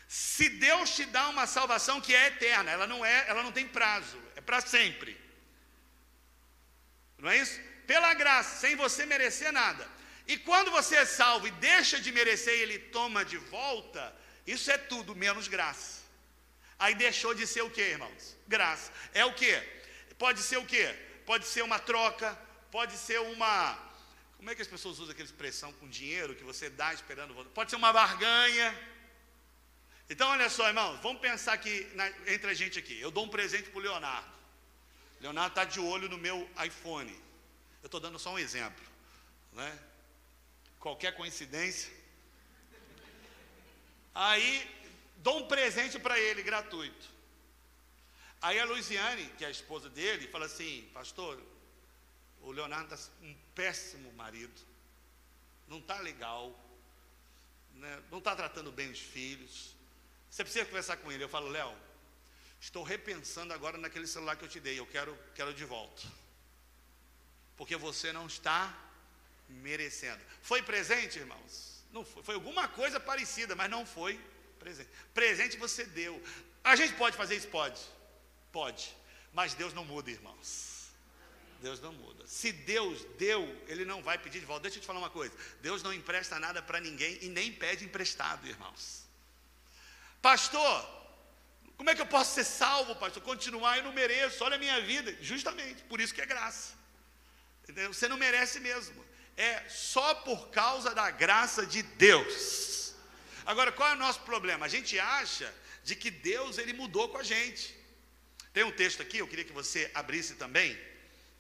[0.09, 3.67] Se Deus te dá uma salvação que é eterna, ela não é, ela não tem
[3.67, 5.19] prazo, é para sempre.
[7.19, 7.61] Não é isso?
[7.91, 9.85] pela graça, sem você merecer nada.
[10.25, 14.15] E quando você é salvo e deixa de merecer ele toma de volta,
[14.47, 16.00] isso é tudo menos graça.
[16.81, 18.37] Aí deixou de ser o que, irmãos?
[18.49, 18.91] Graça.
[19.13, 19.55] É o que?
[20.19, 20.85] Pode ser o que?
[21.27, 22.37] Pode ser uma troca,
[22.73, 23.79] pode ser uma.
[24.39, 27.35] Como é que as pessoas usam aquela expressão com dinheiro que você dá esperando?
[27.51, 28.69] Pode ser uma barganha.
[30.09, 32.99] Então, olha só, irmãos, vamos pensar aqui na, entre a gente aqui.
[32.99, 34.33] Eu dou um presente para o Leonardo.
[35.21, 37.13] Leonardo está de olho no meu iPhone.
[37.83, 38.85] Eu estou dando só um exemplo,
[39.53, 39.79] né?
[40.79, 41.93] Qualquer coincidência.
[44.15, 44.80] Aí
[45.21, 47.09] dou um presente para ele gratuito.
[48.43, 51.41] Aí a Luiziane, que é a esposa dele, fala assim: Pastor,
[52.43, 54.61] o Leonardo está um péssimo marido,
[55.69, 56.59] não está legal,
[57.75, 58.03] né?
[58.11, 59.75] não está tratando bem os filhos.
[60.31, 61.25] Você precisa conversar com ele.
[61.25, 61.75] Eu falo, Léo,
[62.61, 66.21] estou repensando agora naquele celular que eu te dei, eu quero, quero de volta
[67.61, 68.75] porque você não está
[69.47, 70.25] merecendo.
[70.41, 71.85] Foi presente, irmãos?
[71.93, 72.23] Não foi.
[72.23, 74.19] Foi alguma coisa parecida, mas não foi
[74.61, 74.91] presente.
[75.13, 76.23] Presente você deu.
[76.63, 77.49] A gente pode fazer isso?
[77.49, 77.81] Pode.
[78.53, 78.95] Pode.
[79.33, 80.91] Mas Deus não muda, irmãos.
[81.61, 82.27] Deus não muda.
[82.27, 84.63] Se Deus deu, Ele não vai pedir de volta.
[84.63, 87.85] Deixa eu te falar uma coisa: Deus não empresta nada para ninguém e nem pede
[87.85, 89.05] emprestado, irmãos.
[90.23, 90.89] Pastor,
[91.77, 93.23] como é que eu posso ser salvo, pastor?
[93.23, 95.17] Continuar, eu não mereço, olha a minha vida.
[95.21, 96.75] Justamente, por isso que é graça.
[97.63, 97.93] Entendeu?
[97.93, 99.05] Você não merece mesmo.
[99.37, 102.80] É só por causa da graça de Deus.
[103.51, 104.65] Agora, qual é o nosso problema?
[104.65, 107.75] A gente acha de que Deus ele mudou com a gente.
[108.53, 110.79] Tem um texto aqui, eu queria que você abrisse também,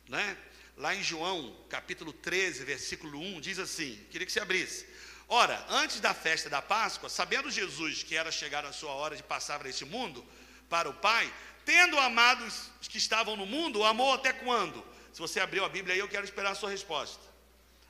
[0.08, 0.36] né?
[0.76, 4.88] Lá em João, capítulo 13, versículo 1, diz assim: queria que você abrisse.
[5.28, 9.22] Ora, antes da festa da Páscoa, sabendo Jesus que era chegar a sua hora de
[9.22, 10.26] passar para este mundo,
[10.68, 11.32] para o Pai,
[11.64, 14.84] tendo amado os que estavam no mundo, amou até quando?
[15.12, 17.22] Se você abriu a Bíblia aí, eu quero esperar a sua resposta.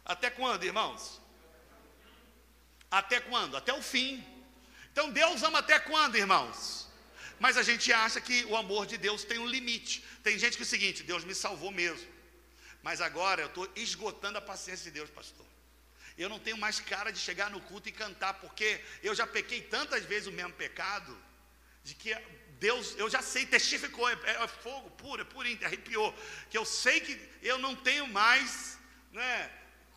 [0.04, 1.19] Até quando, irmãos?
[2.90, 3.56] Até quando?
[3.56, 4.24] Até o fim.
[4.92, 6.88] Então Deus ama até quando, irmãos?
[7.38, 10.04] Mas a gente acha que o amor de Deus tem um limite.
[10.22, 12.08] Tem gente que é o seguinte: Deus me salvou mesmo.
[12.82, 15.46] Mas agora eu estou esgotando a paciência de Deus, pastor.
[16.18, 19.62] Eu não tenho mais cara de chegar no culto e cantar, porque eu já pequei
[19.62, 21.16] tantas vezes o mesmo pecado,
[21.82, 22.14] de que
[22.58, 26.14] Deus, eu já sei, testificou, é, é, fogo puro, é purinho, arrepiou,
[26.50, 28.78] que eu sei que eu não tenho mais,
[29.12, 29.50] né,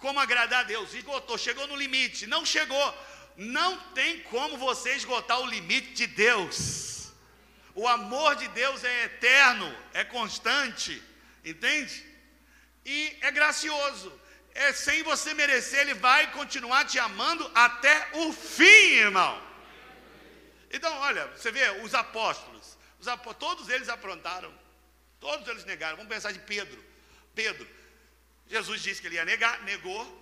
[0.04, 2.88] como agradar a Deus, esgotou, chegou no limite, não chegou,
[3.38, 7.14] não tem como você esgotar o limite de Deus,
[7.74, 11.02] o amor de Deus é eterno, é constante,
[11.46, 12.06] entende?
[12.86, 14.12] E é gracioso,
[14.54, 19.42] é sem você merecer, Ele vai continuar te amando até o fim, irmão.
[20.70, 24.54] Então, olha, você vê, os apóstolos, os apóstolos todos eles aprontaram,
[25.22, 25.96] todos eles negaram.
[25.96, 26.84] Vamos pensar de Pedro.
[27.34, 27.66] Pedro,
[28.48, 30.22] Jesus disse que ele ia negar, negou.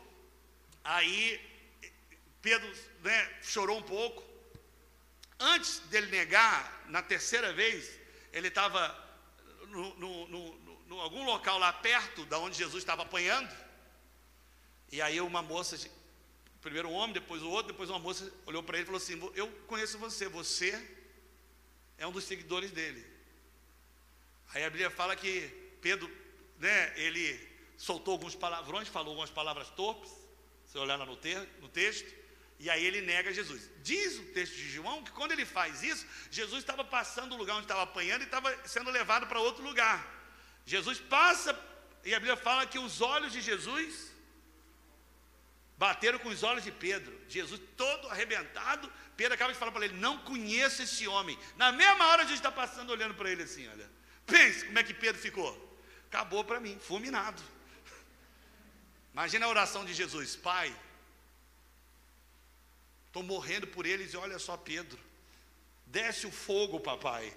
[0.83, 1.39] Aí
[2.41, 4.23] Pedro né, chorou um pouco.
[5.39, 7.99] Antes dele negar, na terceira vez,
[8.31, 8.95] ele estava
[9.67, 13.55] no, no, no, no, algum local lá perto da onde Jesus estava apanhando.
[14.91, 15.79] E aí uma moça,
[16.61, 19.19] primeiro um homem, depois o outro, depois uma moça olhou para ele e falou assim:
[19.35, 20.71] Eu conheço você, você
[21.97, 23.05] é um dos seguidores dele.
[24.53, 25.47] Aí a Bíblia fala que
[25.81, 26.09] Pedro,
[26.59, 27.50] né, ele
[27.81, 30.11] soltou alguns palavrões, falou algumas palavras torpes,
[30.67, 31.17] se olhar lá no,
[31.61, 32.13] no texto,
[32.59, 33.67] e aí ele nega Jesus.
[33.81, 37.55] Diz o texto de João que quando ele faz isso, Jesus estava passando o lugar
[37.55, 39.99] onde estava apanhando e estava sendo levado para outro lugar.
[40.63, 41.59] Jesus passa,
[42.05, 44.11] e a Bíblia fala que os olhos de Jesus
[45.75, 47.19] bateram com os olhos de Pedro.
[47.27, 51.35] Jesus todo arrebentado, Pedro acaba de falar para ele: Não conheço esse homem.
[51.57, 53.89] Na mesma hora, Jesus está passando olhando para ele assim: Olha,
[54.27, 55.79] pense como é que Pedro ficou.
[56.11, 57.41] Acabou para mim, fulminado.
[59.13, 60.75] Imagina a oração de Jesus: Pai,
[63.11, 64.97] Estou morrendo por eles e olha só Pedro.
[65.85, 67.27] Desce o fogo, papai.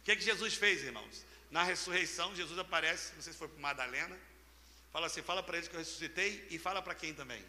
[0.00, 1.24] o que é que Jesus fez, irmãos?
[1.50, 4.14] Na ressurreição, Jesus aparece, não sei se foi para Madalena,
[4.92, 7.42] fala assim, fala para eles que eu ressuscitei e fala para quem também?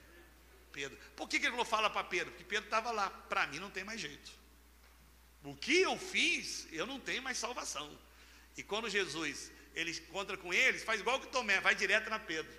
[0.71, 0.97] Pedro.
[1.17, 2.31] Por que, que ele falou fala para Pedro?
[2.31, 3.09] Porque Pedro estava lá.
[3.09, 4.31] Para mim não tem mais jeito.
[5.43, 7.99] O que eu fiz, eu não tenho mais salvação.
[8.55, 12.51] E quando Jesus ele encontra com eles, faz igual que Tomé, vai direto na Pedro.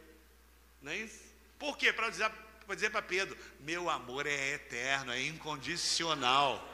[0.80, 1.20] Não é isso?
[1.58, 1.92] Por quê?
[1.92, 2.30] Para dizer
[2.66, 6.68] para dizer Pedro: meu amor é eterno, é incondicional.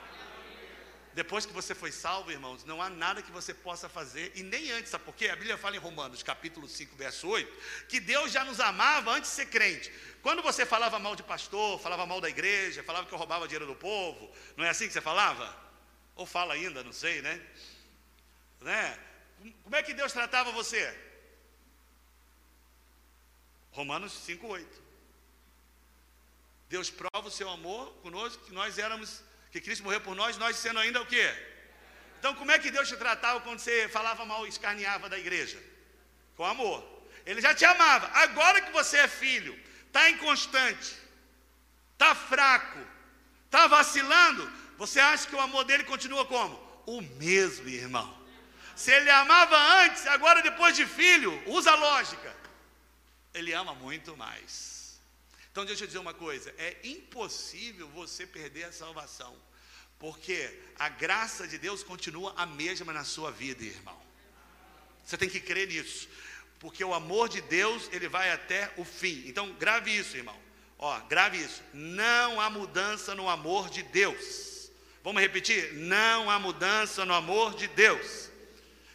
[1.15, 4.71] Depois que você foi salvo, irmãos, não há nada que você possa fazer, e nem
[4.71, 5.29] antes, sabe por quê?
[5.29, 9.31] A Bíblia fala em Romanos, capítulo 5, verso 8, que Deus já nos amava antes
[9.31, 9.93] de ser crente.
[10.23, 13.67] Quando você falava mal de pastor, falava mal da igreja, falava que eu roubava dinheiro
[13.67, 15.53] do povo, não é assim que você falava?
[16.15, 17.41] Ou fala ainda, não sei, né?
[18.61, 18.97] né?
[19.63, 20.97] Como é que Deus tratava você?
[23.73, 24.83] Romanos 5, 8.
[26.69, 30.57] Deus prova o seu amor conosco, que nós éramos, que Cristo morreu por nós, nós
[30.57, 31.33] sendo ainda o quê?
[32.19, 35.63] Então, como é que Deus te tratava quando você falava mal e escarneava da igreja?
[36.37, 36.85] Com amor.
[37.25, 38.09] Ele já te amava.
[38.09, 40.97] Agora que você é filho, está inconstante,
[41.93, 42.81] está fraco,
[43.45, 46.57] está vacilando, você acha que o amor dele continua como?
[46.87, 48.18] O mesmo, irmão.
[48.79, 52.33] Se ele amava antes, agora depois de filho, usa a lógica.
[53.35, 55.01] Ele ama muito mais.
[55.51, 59.35] Então deixa eu dizer uma coisa: é impossível você perder a salvação,
[59.99, 64.01] porque a graça de Deus continua a mesma na sua vida, irmão.
[65.05, 66.09] Você tem que crer nisso,
[66.61, 69.25] porque o amor de Deus ele vai até o fim.
[69.27, 70.41] Então grave isso, irmão.
[70.79, 71.65] Ó, grave isso.
[71.75, 74.71] Não há mudança no amor de Deus.
[75.03, 75.75] Vamos repetir?
[75.75, 78.28] Não há mudança no amor de Deus.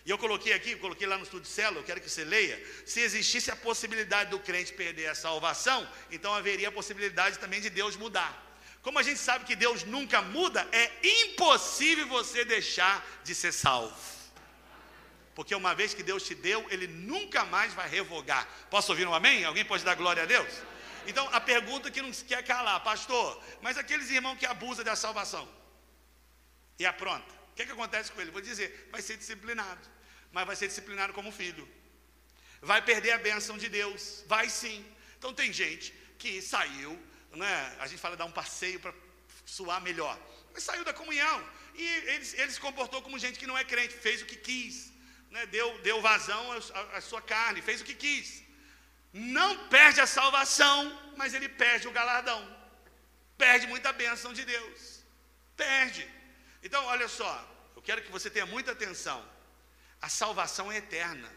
[0.06, 2.62] E eu coloquei aqui, coloquei lá no estudo de célula, eu quero que você leia.
[2.86, 7.70] Se existisse a possibilidade do crente perder a salvação, então haveria a possibilidade também de
[7.70, 8.41] Deus mudar.
[8.82, 10.91] Como a gente sabe que Deus nunca muda, é
[11.24, 13.95] impossível você deixar de ser salvo.
[15.34, 18.47] Porque uma vez que Deus te deu, Ele nunca mais vai revogar.
[18.70, 19.45] Posso ouvir um amém?
[19.45, 20.51] Alguém pode dar glória a Deus?
[21.08, 24.95] Então, a pergunta que não se quer calar, pastor, mas aqueles irmãos que abusam da
[24.95, 25.47] salvação
[26.78, 28.32] e apronta, o que, que acontece com ele?
[28.32, 29.93] Vou dizer, vai ser disciplinado
[30.34, 31.66] mas vai ser disciplinado como filho.
[32.60, 34.84] Vai perder a bênção de Deus, vai sim.
[35.18, 36.91] Então tem gente que saiu,
[37.32, 37.76] né?
[37.80, 38.93] A gente fala dar um passeio para
[39.45, 40.18] suar melhor.
[40.54, 41.38] Mas saiu da comunhão
[41.76, 44.91] e ele, ele se comportou como gente que não é crente, fez o que quis,
[45.30, 45.45] né?
[45.47, 46.43] deu, deu vazão
[46.97, 48.43] à sua carne, fez o que quis.
[49.14, 50.80] Não perde a salvação,
[51.16, 52.41] mas ele perde o galardão.
[53.38, 55.04] Perde muita bênção de Deus.
[55.56, 56.08] Perde.
[56.64, 57.32] Então, olha só,
[57.76, 59.20] eu quero que você tenha muita atenção.
[60.01, 61.30] A salvação é eterna,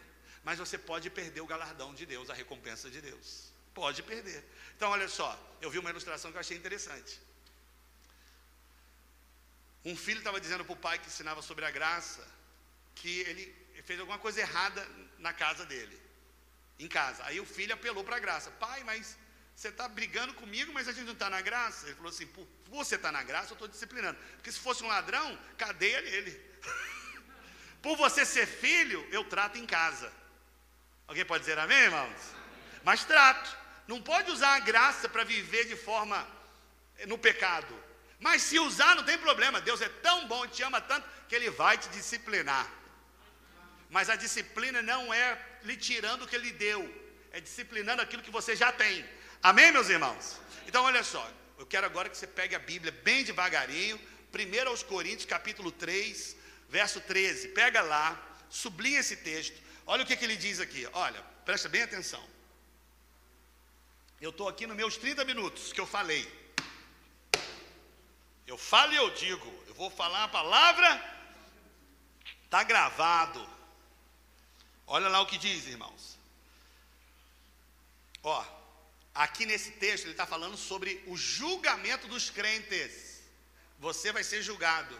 [0.43, 3.51] mas você pode perder o galardão de Deus, a recompensa de Deus.
[3.73, 4.43] Pode perder.
[4.75, 7.19] Então, olha só, eu vi uma ilustração que eu achei interessante.
[9.83, 12.25] Um filho estava dizendo para o pai que ensinava sobre a graça
[12.95, 14.85] que ele fez alguma coisa errada
[15.19, 16.01] na casa dele,
[16.79, 17.23] em casa.
[17.25, 19.17] Aí o filho apelou para a graça: Pai, mas
[19.57, 21.87] você está brigando comigo, mas a gente não está na graça?
[21.87, 24.15] Ele falou assim: Por você está na graça, eu estou disciplinando.
[24.35, 26.39] Porque se fosse um ladrão, cadeia nele.
[27.81, 30.13] Por você ser filho, eu trato em casa.
[31.07, 32.21] Alguém pode dizer amém, irmãos?
[32.83, 33.57] Mas trato.
[33.87, 36.27] Não pode usar a graça para viver de forma
[36.99, 37.73] eh, no pecado.
[38.19, 39.59] Mas se usar, não tem problema.
[39.59, 42.69] Deus é tão bom, te ama tanto, que Ele vai te disciplinar.
[43.89, 46.81] Mas a disciplina não é lhe tirando o que Ele deu,
[47.31, 49.16] é disciplinando aquilo que você já tem.
[49.41, 50.39] Amém, meus irmãos?
[50.67, 51.25] Então, olha só.
[51.57, 53.99] Eu quero agora que você pegue a Bíblia bem devagarinho.
[54.33, 56.35] 1 aos Coríntios, capítulo 3,
[56.69, 57.49] verso 13.
[57.49, 59.59] Pega lá, sublinha esse texto.
[59.85, 60.87] Olha o que, que ele diz aqui.
[60.93, 62.23] Olha, presta bem atenção.
[64.19, 66.27] Eu estou aqui nos meus 30 minutos que eu falei.
[68.45, 69.63] Eu falo e eu digo.
[69.67, 70.89] Eu vou falar a palavra.
[72.43, 73.47] Está gravado.
[74.85, 76.17] Olha lá o que diz, irmãos.
[78.23, 78.43] Ó,
[79.17, 83.21] aqui nesse texto ele está falando sobre o julgamento dos crentes.
[83.79, 84.95] Você vai ser julgado.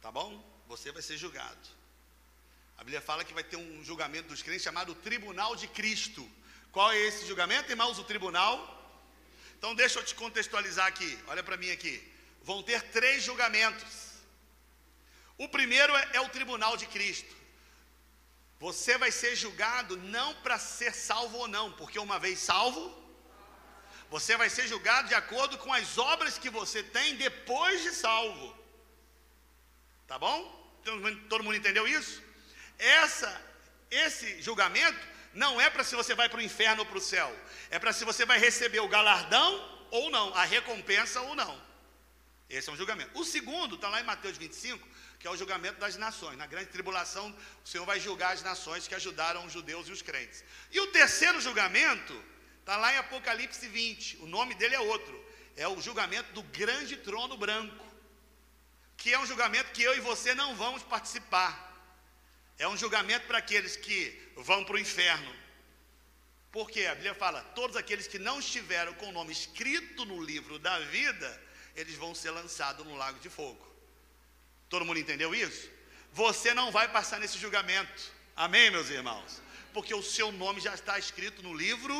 [0.00, 0.30] Tá bom?
[0.66, 1.68] Você vai ser julgado.
[2.76, 6.28] A Bíblia fala que vai ter um julgamento dos crentes chamado Tribunal de Cristo.
[6.72, 7.98] Qual é esse julgamento, irmãos?
[7.98, 8.56] O tribunal.
[9.56, 11.18] Então, deixa eu te contextualizar aqui.
[11.28, 12.02] Olha para mim aqui.
[12.42, 14.12] Vão ter três julgamentos.
[15.38, 17.41] O primeiro é, é o tribunal de Cristo.
[18.66, 22.82] Você vai ser julgado não para ser salvo ou não, porque uma vez salvo,
[24.08, 28.56] você vai ser julgado de acordo com as obras que você tem depois de salvo.
[30.06, 30.38] Tá bom?
[31.28, 32.22] Todo mundo entendeu isso?
[32.78, 33.32] Essa,
[33.90, 37.36] esse julgamento não é para se você vai para o inferno ou para o céu,
[37.68, 39.50] é para se você vai receber o galardão
[39.90, 41.60] ou não, a recompensa ou não.
[42.48, 43.10] Esse é um julgamento.
[43.18, 44.86] O segundo está lá em Mateus 25,
[45.22, 46.36] que é o julgamento das nações.
[46.36, 47.32] Na grande tribulação,
[47.64, 50.42] o Senhor vai julgar as nações que ajudaram os judeus e os crentes.
[50.72, 52.12] E o terceiro julgamento
[52.58, 54.16] está lá em Apocalipse 20.
[54.16, 55.24] O nome dele é outro.
[55.56, 57.86] É o julgamento do grande trono branco.
[58.96, 61.52] Que é um julgamento que eu e você não vamos participar.
[62.58, 65.32] É um julgamento para aqueles que vão para o inferno.
[66.50, 70.58] Porque a Bíblia fala: todos aqueles que não estiveram com o nome escrito no livro
[70.58, 71.42] da vida,
[71.76, 73.71] eles vão ser lançados no lago de fogo.
[74.72, 75.68] Todo mundo entendeu isso?
[76.12, 78.02] Você não vai passar nesse julgamento.
[78.34, 79.42] Amém, meus irmãos?
[79.74, 81.96] Porque o seu nome já está escrito no livro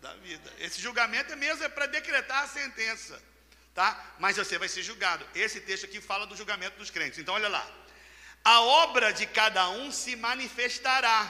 [0.00, 0.50] da vida.
[0.58, 3.22] Esse julgamento é mesmo é para decretar a sentença,
[3.74, 3.88] tá?
[4.18, 5.26] Mas você vai ser julgado.
[5.34, 7.18] Esse texto aqui fala do julgamento dos crentes.
[7.18, 7.64] Então olha lá
[8.42, 11.20] a obra de cada um se manifestará.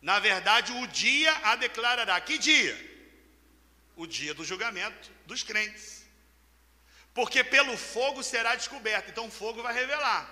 [0.00, 2.20] Na verdade, o dia a declarará.
[2.20, 2.76] Que dia?
[3.96, 5.97] O dia do julgamento dos crentes.
[7.18, 9.10] Porque pelo fogo será descoberto.
[9.10, 10.22] Então o fogo vai revelar.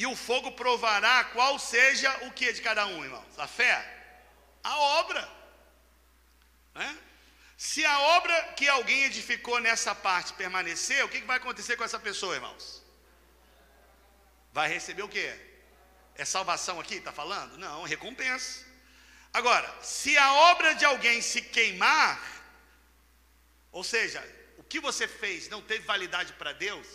[0.00, 3.36] E o fogo provará qual seja o que de cada um, irmãos?
[3.36, 3.74] A fé?
[4.62, 5.28] A obra.
[6.72, 6.98] Né?
[7.56, 11.98] Se a obra que alguém edificou nessa parte permanecer, o que vai acontecer com essa
[11.98, 12.64] pessoa, irmãos?
[14.52, 15.28] vai receber o quê?
[16.14, 17.58] É salvação aqui, está falando?
[17.58, 18.64] Não, recompensa.
[19.32, 22.22] Agora, se a obra de alguém se queimar,
[23.72, 24.22] ou seja,
[24.72, 26.86] que você fez não teve validade para Deus,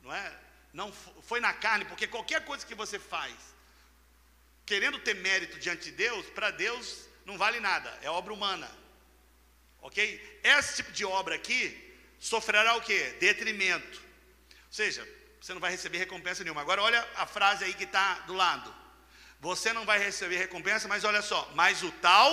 [0.00, 0.26] não é?
[0.72, 0.90] Não
[1.28, 3.34] foi na carne, porque qualquer coisa que você faz,
[4.64, 8.70] querendo ter mérito diante de Deus, para Deus não vale nada, é obra humana.
[9.82, 10.40] Ok?
[10.42, 11.60] Esse tipo de obra aqui
[12.18, 13.00] sofrerá o que?
[13.26, 14.00] Detrimento.
[14.68, 15.06] Ou seja,
[15.38, 16.62] você não vai receber recompensa nenhuma.
[16.62, 18.74] Agora olha a frase aí que está do lado.
[19.40, 22.32] Você não vai receber recompensa, mas olha só, mas o tal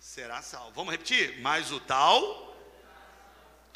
[0.00, 0.72] será salvo.
[0.72, 1.40] Vamos repetir?
[1.40, 2.45] Mas o tal,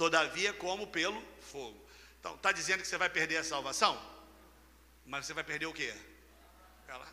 [0.03, 1.20] todavia, como pelo
[1.53, 1.78] fogo.
[2.18, 3.94] Então, está dizendo que você vai perder a salvação?
[5.05, 5.92] Mas você vai perder o quê?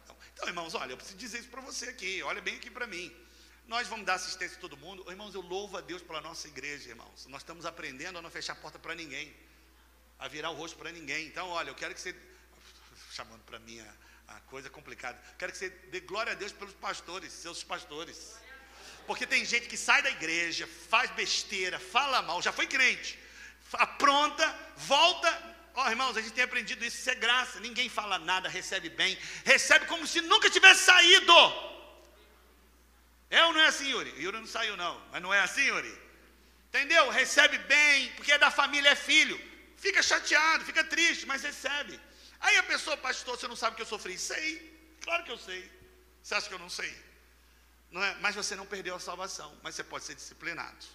[0.03, 2.23] Então, então irmãos, olha, eu preciso dizer isso para você aqui.
[2.23, 3.13] Olha bem aqui para mim.
[3.67, 5.03] Nós vamos dar assistência a todo mundo.
[5.11, 7.27] Irmãos, eu louvo a Deus pela nossa igreja, irmãos.
[7.27, 9.35] Nós estamos aprendendo a não fechar a porta para ninguém
[10.17, 11.27] a virar o rosto para ninguém.
[11.27, 12.15] Então, olha, eu quero que você,
[13.11, 17.33] chamando para mim a, coisa complicada, quero que você dê glória a Deus pelos pastores,
[17.33, 18.38] seus pastores.
[19.08, 23.18] Porque tem gente que sai da igreja, faz besteira, fala mal, já foi crente,
[23.74, 24.45] apronta,
[24.76, 25.30] volta.
[25.74, 27.60] Ó, oh, irmãos, a gente tem aprendido isso, isso é graça.
[27.62, 31.34] Ninguém fala nada, recebe bem, recebe como se nunca tivesse saído.
[33.30, 34.14] É ou não é assim, Yuri?
[34.22, 35.97] Yuri não saiu, não, mas não é assim, Yuri?
[36.68, 37.10] Entendeu?
[37.10, 39.39] Recebe bem, porque é da família, é filho.
[39.78, 41.99] Fica chateado, fica triste, mas recebe.
[42.41, 44.18] Aí a pessoa, pastor, você não sabe que eu sofri?
[44.18, 44.49] Sei,
[45.01, 45.72] claro que eu sei.
[46.22, 46.93] Você acha que eu não sei?
[47.93, 48.15] É?
[48.19, 50.85] Mas você não perdeu a salvação, mas você pode ser disciplinado.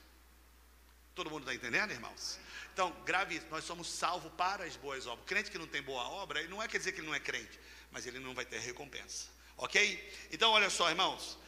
[1.14, 2.38] Todo mundo está entendendo, irmãos?
[2.72, 5.24] Então, grave isso, nós somos salvos para as boas obras.
[5.24, 7.20] O crente que não tem boa obra, não é quer dizer que ele não é
[7.20, 7.58] crente,
[7.90, 9.28] mas ele não vai ter recompensa.
[9.56, 10.12] Ok?
[10.30, 11.38] Então, olha só, irmãos.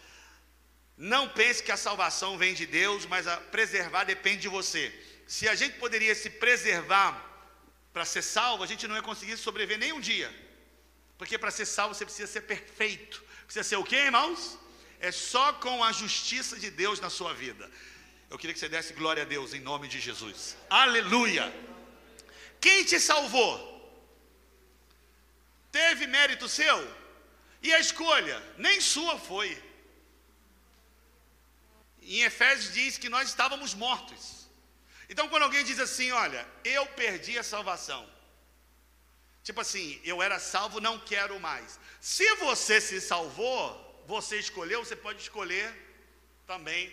[0.96, 4.92] Não pense que a salvação vem de Deus, mas a preservar depende de você
[5.26, 7.32] se a gente poderia se preservar
[7.92, 10.32] para ser salvo, a gente não ia conseguir sobreviver nem um dia.
[11.16, 13.22] Porque para ser salvo você precisa ser perfeito.
[13.44, 14.58] Precisa ser o quê, irmãos?
[15.08, 17.64] É só com a justiça de Deus na sua vida.
[18.30, 20.56] Eu queria que você desse glória a Deus em nome de Jesus.
[20.70, 21.44] Aleluia.
[22.58, 23.52] Quem te salvou?
[25.70, 26.78] Teve mérito seu?
[27.62, 28.42] E a escolha?
[28.56, 29.50] Nem sua foi.
[32.00, 34.48] Em Efésios diz que nós estávamos mortos.
[35.10, 38.02] Então, quando alguém diz assim, olha, eu perdi a salvação,
[39.42, 41.78] tipo assim, eu era salvo, não quero mais.
[42.00, 45.72] Se você se salvou, você escolheu, você pode escolher
[46.46, 46.92] também.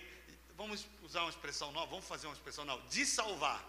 [0.56, 3.62] Vamos usar uma expressão nova, vamos fazer uma expressão nova, de salvar.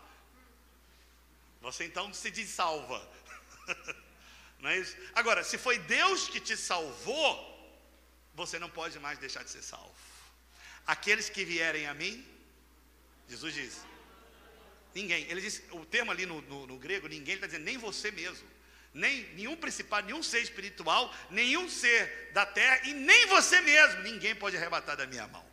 [1.61, 3.09] Você então se salva.
[4.59, 4.97] não é isso?
[5.15, 7.53] Agora, se foi Deus que te salvou,
[8.35, 9.95] você não pode mais deixar de ser salvo.
[10.87, 12.27] Aqueles que vierem a mim,
[13.29, 13.81] Jesus diz,
[14.95, 15.25] ninguém.
[15.31, 18.11] Ele diz, o termo ali no, no, no grego, ninguém, ele está dizendo, nem você
[18.11, 18.52] mesmo.
[18.95, 24.35] Nem nenhum principado, nenhum ser espiritual, nenhum ser da terra e nem você mesmo, ninguém
[24.35, 25.53] pode arrebatar da minha mão.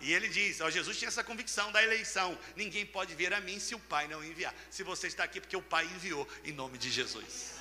[0.00, 3.60] E ele diz: ó, Jesus tinha essa convicção da eleição: ninguém pode vir a mim
[3.60, 4.54] se o Pai não enviar.
[4.70, 7.54] Se você está aqui, porque o Pai enviou, em nome de Jesus.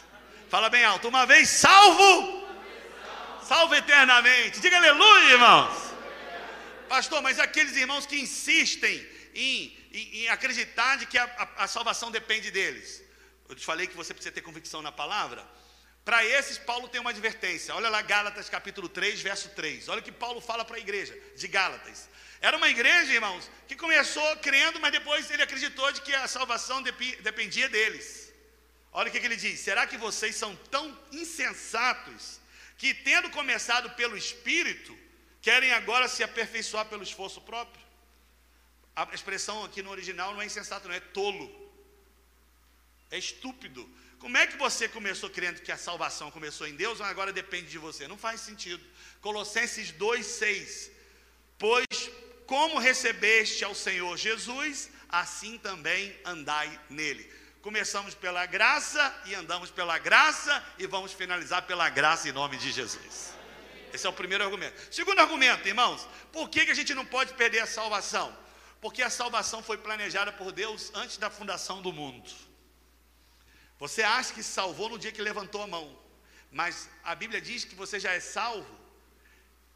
[0.50, 2.48] Fala bem alto: uma vez salvo,
[3.44, 4.60] salvo eternamente.
[4.60, 5.90] Diga aleluia, irmãos.
[6.88, 11.68] Pastor, mas aqueles irmãos que insistem em, em, em acreditar de que a, a, a
[11.68, 13.04] salvação depende deles.
[13.50, 15.44] Eu te falei que você precisa ter convicção na palavra.
[16.06, 17.74] Para esses, Paulo tem uma advertência.
[17.76, 19.90] Olha lá, Gálatas capítulo 3, verso 3.
[19.90, 22.08] Olha o que Paulo fala para a igreja de Gálatas.
[22.40, 26.82] Era uma igreja, irmãos, que começou crendo, mas depois ele acreditou de que a salvação
[26.82, 28.32] dependia deles.
[28.92, 32.40] Olha o que, ele diz: será que vocês são tão insensatos
[32.78, 34.98] que, tendo começado pelo Espírito,
[35.42, 37.84] querem agora se aperfeiçoar pelo esforço próprio?
[38.96, 41.69] A expressão aqui no original não é insensato, não é tolo,
[43.12, 43.90] é estúpido.
[44.20, 47.70] Como é que você começou crendo que a salvação começou em Deus, mas agora depende
[47.70, 48.08] de você?
[48.08, 48.84] Não faz sentido.
[49.22, 50.92] Colossenses 2,6.
[51.58, 51.88] Pois
[52.46, 57.32] como recebeste ao Senhor Jesus, assim também andai nele.
[57.62, 62.72] Começamos pela graça e andamos pela graça e vamos finalizar pela graça em nome de
[62.72, 63.34] Jesus.
[63.94, 64.76] Esse é o primeiro argumento.
[64.94, 68.36] Segundo argumento, irmãos, por que, que a gente não pode perder a salvação?
[68.82, 72.30] Porque a salvação foi planejada por Deus antes da fundação do mundo.
[73.80, 75.98] Você acha que salvou no dia que levantou a mão,
[76.52, 78.78] mas a Bíblia diz que você já é salvo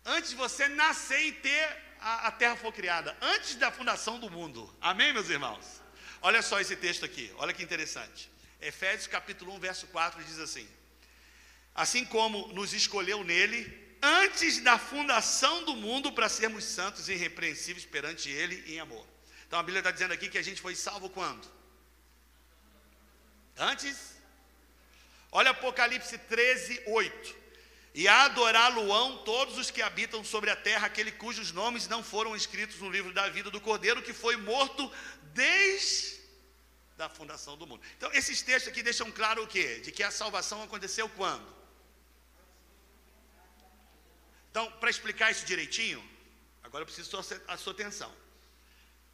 [0.05, 4.29] antes de você nascer e ter a, a terra foi criada antes da fundação do
[4.29, 4.69] mundo.
[4.81, 5.81] Amém, meus irmãos?
[6.21, 8.29] Olha só esse texto aqui, olha que interessante.
[8.59, 10.67] Efésios capítulo 1, verso 4 diz assim:
[11.73, 17.85] Assim como nos escolheu nele antes da fundação do mundo para sermos santos e irrepreensíveis
[17.85, 19.07] perante ele em amor.
[19.47, 21.47] Então a Bíblia está dizendo aqui que a gente foi salvo quando?
[23.57, 24.13] Antes?
[25.31, 27.43] Olha Apocalipse 13, 8
[27.95, 32.35] e a adorá-lo-ão todos os que habitam sobre a terra, aquele cujos nomes não foram
[32.35, 34.91] escritos no livro da vida do Cordeiro, que foi morto
[35.33, 36.19] desde
[36.97, 37.83] a fundação do mundo.
[37.97, 39.79] Então, esses textos aqui deixam claro o quê?
[39.79, 41.45] De que a salvação aconteceu quando?
[44.49, 46.03] Então, para explicar isso direitinho,
[46.63, 48.11] agora eu preciso da sua atenção.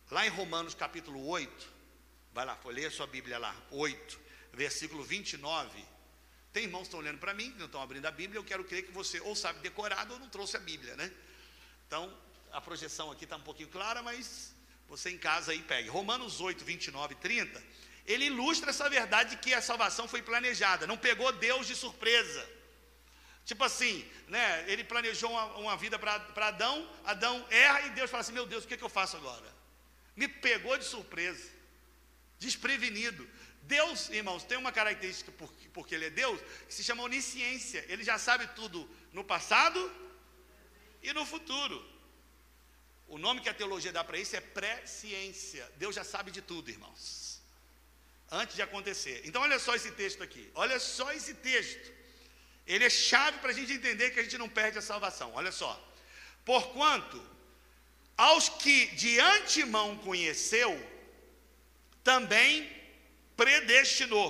[0.09, 1.67] Lá em Romanos capítulo 8,
[2.33, 4.19] vai lá, folheia a sua Bíblia lá, 8,
[4.54, 5.86] versículo 29
[6.52, 8.64] tem irmãos que estão olhando para mim, que não estão abrindo a Bíblia, eu quero
[8.64, 11.12] crer que você ou sabe decorado ou não trouxe a Bíblia, né?
[11.88, 12.12] Então,
[12.52, 14.54] a projeção aqui está um pouquinho clara, mas
[14.88, 15.89] você em casa aí pegue.
[15.89, 17.64] Romanos 8, 29 e 30,
[18.06, 22.50] ele ilustra essa verdade de que a salvação foi planejada, não pegou Deus de surpresa.
[23.45, 24.66] Tipo assim, né?
[24.68, 28.64] Ele planejou uma, uma vida para Adão, Adão erra e Deus fala assim: Meu Deus,
[28.64, 29.56] o que, é que eu faço agora?
[30.16, 31.50] Me pegou de surpresa,
[32.38, 33.28] desprevenido.
[33.76, 37.86] Deus, irmãos, tem uma característica, porque, porque Ele é Deus, que se chama onisciência.
[37.88, 39.80] Ele já sabe tudo no passado
[41.03, 41.78] e no futuro.
[43.07, 45.72] O nome que a teologia dá para isso é pré-ciência.
[45.78, 47.41] Deus já sabe de tudo, irmãos.
[48.32, 49.22] Antes de acontecer.
[49.24, 50.49] Então, olha só esse texto aqui.
[50.55, 51.93] Olha só esse texto.
[52.65, 55.32] Ele é chave para a gente entender que a gente não perde a salvação.
[55.36, 55.72] Olha só.
[56.43, 57.24] Porquanto,
[58.17, 60.72] aos que de antemão conheceu,
[62.03, 62.78] também
[63.39, 64.29] predestinou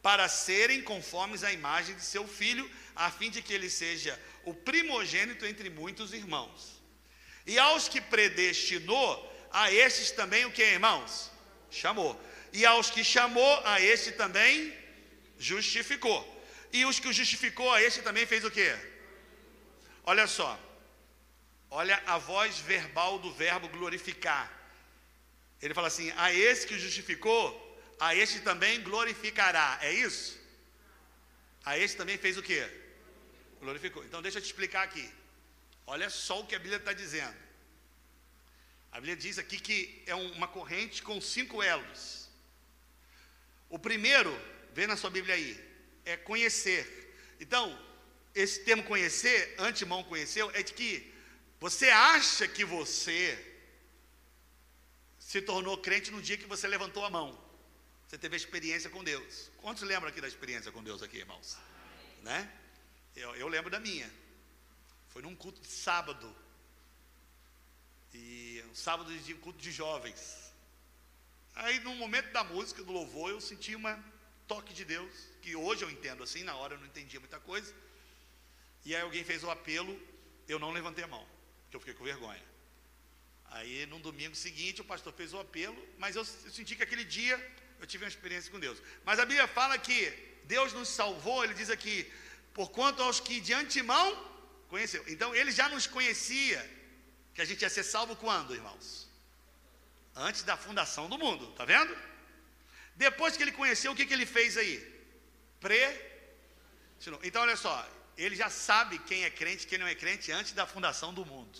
[0.00, 4.54] para serem conformes à imagem de seu filho, a fim de que ele seja o
[4.54, 6.80] primogênito entre muitos irmãos.
[7.44, 9.10] E aos que predestinou,
[9.52, 11.30] a estes também o que, irmãos?
[11.70, 12.12] Chamou.
[12.52, 14.72] E aos que chamou, a este também
[15.36, 16.20] justificou.
[16.72, 18.70] E os que justificou, a este também fez o que?
[20.04, 20.58] Olha só.
[21.68, 24.46] Olha a voz verbal do verbo glorificar.
[25.60, 27.69] Ele fala assim: a esse que justificou,
[28.00, 29.78] a este também glorificará.
[29.82, 30.40] É isso?
[31.64, 32.68] A este também fez o quê?
[33.60, 34.02] Glorificou.
[34.04, 35.08] Então deixa eu te explicar aqui.
[35.86, 37.36] Olha só o que a Bíblia está dizendo.
[38.90, 42.28] A Bíblia diz aqui que é uma corrente com cinco elos.
[43.68, 44.32] O primeiro,
[44.72, 45.52] vê na sua Bíblia aí,
[46.04, 47.14] é conhecer.
[47.38, 47.78] Então,
[48.34, 51.12] esse termo conhecer, antemão conheceu, é de que
[51.60, 53.46] você acha que você
[55.18, 57.49] se tornou crente no dia que você levantou a mão.
[58.10, 59.52] Você teve experiência com Deus.
[59.58, 61.56] Quantos lembram aqui da experiência com Deus aqui, irmãos?
[62.24, 62.52] Né?
[63.14, 64.10] Eu, eu lembro da minha.
[65.10, 66.28] Foi num culto de sábado.
[68.12, 70.52] E um sábado de culto de jovens.
[71.54, 74.02] Aí no momento da música, do louvor, eu senti um
[74.48, 77.72] toque de Deus, que hoje eu entendo assim, na hora eu não entendia muita coisa.
[78.84, 79.96] E aí alguém fez o apelo,
[80.48, 81.24] eu não levantei a mão,
[81.62, 82.42] porque eu fiquei com vergonha.
[83.44, 87.04] Aí no domingo seguinte o pastor fez o apelo, mas eu, eu senti que aquele
[87.04, 87.38] dia
[87.80, 88.82] eu tive uma experiência com Deus.
[89.04, 90.00] Mas a Bíblia fala que
[90.44, 92.10] Deus nos salvou, ele diz aqui,
[92.52, 94.08] por quanto aos que de antemão
[94.68, 95.02] conheceu.
[95.08, 96.60] Então ele já nos conhecia,
[97.34, 99.08] que a gente ia ser salvo quando, irmãos?
[100.14, 101.96] Antes da fundação do mundo, tá vendo?
[102.96, 104.76] Depois que ele conheceu, o que, que ele fez aí?
[105.60, 106.10] Pre.
[107.22, 110.66] Então olha só, ele já sabe quem é crente quem não é crente antes da
[110.66, 111.58] fundação do mundo.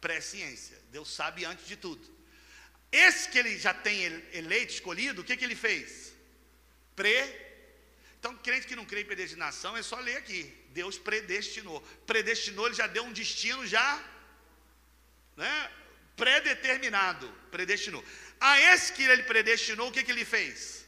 [0.00, 0.78] Pré-ciência.
[0.90, 2.19] Deus sabe antes de tudo.
[2.92, 6.12] Esse que ele já tem eleito, escolhido, o que, que ele fez?
[6.96, 7.50] Pre.
[8.18, 10.52] Então, crente que não crê em predestinação, é só ler aqui.
[10.70, 11.80] Deus predestinou.
[12.06, 14.04] Predestinou, ele já deu um destino já
[15.36, 15.70] né,
[16.16, 17.32] predeterminado.
[17.50, 18.04] Predestinou.
[18.40, 20.84] A esse que ele predestinou, o que, que ele fez?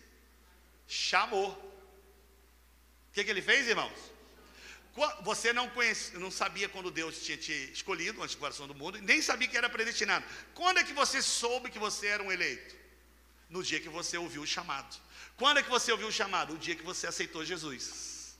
[0.86, 1.50] Chamou.
[3.10, 4.11] O que, que ele fez, irmãos?
[5.22, 9.00] Você não, conhecia, não sabia quando Deus tinha te escolhido antes do coração do mundo,
[9.00, 10.24] nem sabia que era predestinado.
[10.54, 12.76] Quando é que você soube que você era um eleito?
[13.48, 14.94] No dia que você ouviu o chamado.
[15.36, 16.54] Quando é que você ouviu o chamado?
[16.54, 18.36] O dia que você aceitou Jesus.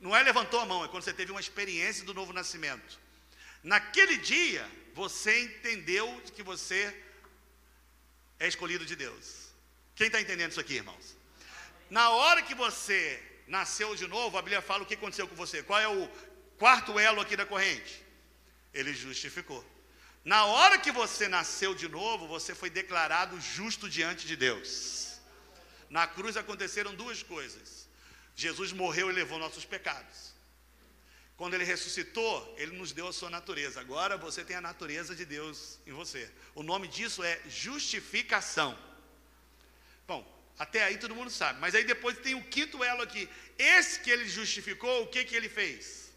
[0.00, 2.98] Não é levantou a mão, é quando você teve uma experiência do novo nascimento.
[3.62, 6.96] Naquele dia, você entendeu que você
[8.40, 9.48] é escolhido de Deus.
[9.94, 11.16] Quem está entendendo isso aqui, irmãos?
[11.90, 15.62] Na hora que você nasceu de novo, a Bíblia fala o que aconteceu com você.
[15.62, 16.08] Qual é o
[16.58, 18.04] quarto elo aqui da corrente?
[18.72, 19.64] Ele justificou.
[20.24, 25.18] Na hora que você nasceu de novo, você foi declarado justo diante de Deus.
[25.88, 27.88] Na cruz aconteceram duas coisas.
[28.36, 30.34] Jesus morreu e levou nossos pecados.
[31.36, 33.80] Quando ele ressuscitou, ele nos deu a sua natureza.
[33.80, 36.30] Agora você tem a natureza de Deus em você.
[36.54, 38.78] O nome disso é justificação.
[40.06, 41.60] Bom, até aí todo mundo sabe.
[41.60, 43.28] Mas aí depois tem o quinto elo aqui.
[43.56, 46.10] Esse que ele justificou, o que, que ele fez?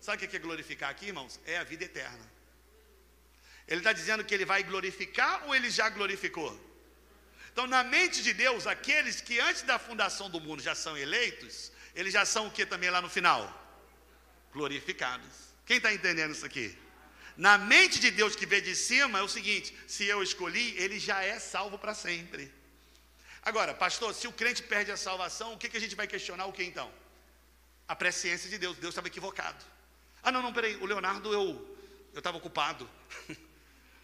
[0.00, 1.38] Sabe o que é glorificar aqui, irmãos?
[1.44, 2.24] É a vida eterna.
[3.68, 6.58] Ele está dizendo que ele vai glorificar ou ele já glorificou?
[7.52, 11.72] Então, na mente de Deus, aqueles que antes da fundação do mundo já são eleitos,
[11.94, 13.42] eles já são o que também lá no final?
[14.52, 15.46] Glorificados.
[15.64, 16.76] Quem está entendendo isso aqui?
[17.36, 20.98] Na mente de Deus que vê de cima é o seguinte: se eu escolhi, ele
[20.98, 22.52] já é salvo para sempre.
[23.46, 26.46] Agora, pastor, se o crente perde a salvação, o que, que a gente vai questionar
[26.46, 26.92] o que então?
[27.86, 28.76] A presciência de Deus.
[28.76, 29.64] Deus estava equivocado.
[30.22, 30.76] Ah, não, não, peraí.
[30.76, 31.76] O Leonardo, eu
[32.16, 32.88] eu estava ocupado.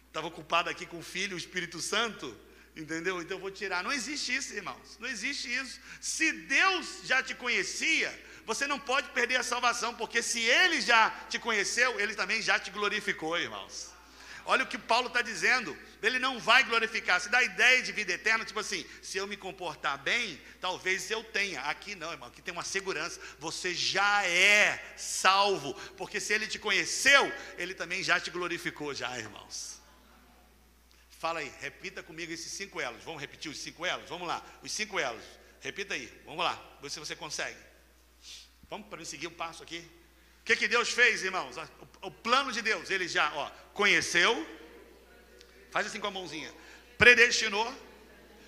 [0.07, 2.37] Estava ocupado aqui com o Filho, o Espírito Santo.
[2.75, 3.19] Entendeu?
[3.19, 3.83] Então eu vou tirar.
[3.83, 4.97] Não existe isso, irmãos.
[4.99, 5.79] Não existe isso.
[5.99, 8.13] Se Deus já te conhecia,
[8.45, 12.59] você não pode perder a salvação, porque se Ele já te conheceu, Ele também já
[12.59, 13.92] te glorificou, irmãos.
[14.45, 15.77] Olha o que Paulo está dizendo.
[16.01, 17.19] Ele não vai glorificar.
[17.21, 21.09] Se dá a ideia de vida eterna, tipo assim, se eu me comportar bem, talvez
[21.09, 21.61] eu tenha.
[21.61, 22.27] Aqui não, irmão.
[22.27, 23.19] Aqui tem uma segurança.
[23.39, 25.73] Você já é salvo.
[25.97, 29.81] Porque se ele te conheceu, ele também já te glorificou, já, irmãos.
[31.09, 33.01] Fala aí, repita comigo esses cinco elos.
[33.03, 34.09] Vamos repetir os cinco elos?
[34.09, 34.45] Vamos lá.
[34.61, 35.23] Os cinco elos.
[35.61, 36.11] Repita aí.
[36.25, 36.61] Vamos lá.
[36.81, 37.57] Ver se você consegue.
[38.69, 39.89] Vamos para seguir um passo aqui.
[40.43, 41.55] O que, que Deus fez, irmãos?
[42.01, 44.45] O, o plano de Deus, ele já ó, conheceu,
[45.71, 46.53] faz assim com a mãozinha,
[46.97, 47.73] predestinou,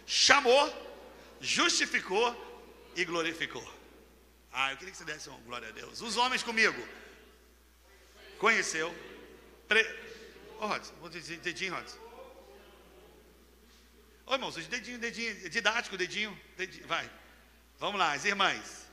[0.06, 0.66] chamou,
[1.40, 2.36] justificou
[2.98, 3.66] e glorificou.
[4.52, 6.02] Ah, eu queria que você desse uma glória a Deus.
[6.02, 6.86] Os homens comigo.
[8.40, 8.94] Conheceu.
[9.66, 9.82] Pre...
[10.60, 11.98] Oh, Rods, vou dedinho, Rods.
[14.26, 17.10] Ô irmãos, dedinho, dedinho, didático, dedinho, dedinho, vai.
[17.80, 18.85] Vamos lá, as irmãs.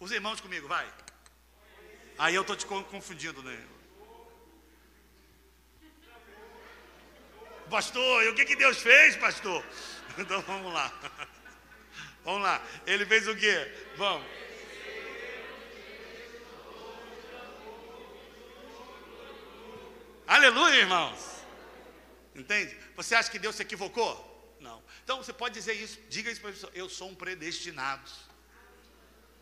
[0.00, 0.88] Os irmãos comigo, vai.
[2.18, 3.64] Aí eu estou te confundindo, né?
[7.68, 9.64] Pastor, e o que, que Deus fez, pastor?
[10.18, 10.92] Então vamos lá.
[12.24, 12.60] Vamos lá.
[12.84, 13.72] Ele fez o quê?
[13.96, 14.26] Vamos.
[20.26, 21.44] Aleluia, irmãos.
[22.34, 22.76] Entende?
[22.96, 24.56] Você acha que Deus se equivocou?
[24.60, 24.82] Não.
[25.04, 28.10] Então você pode dizer isso, diga isso para a pessoa: eu sou um predestinado.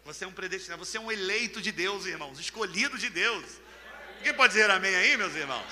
[0.07, 3.45] Você é um predestinado, você é um eleito de Deus, irmãos, escolhido de Deus.
[4.23, 5.67] Quem pode dizer amém aí, meus irmãos?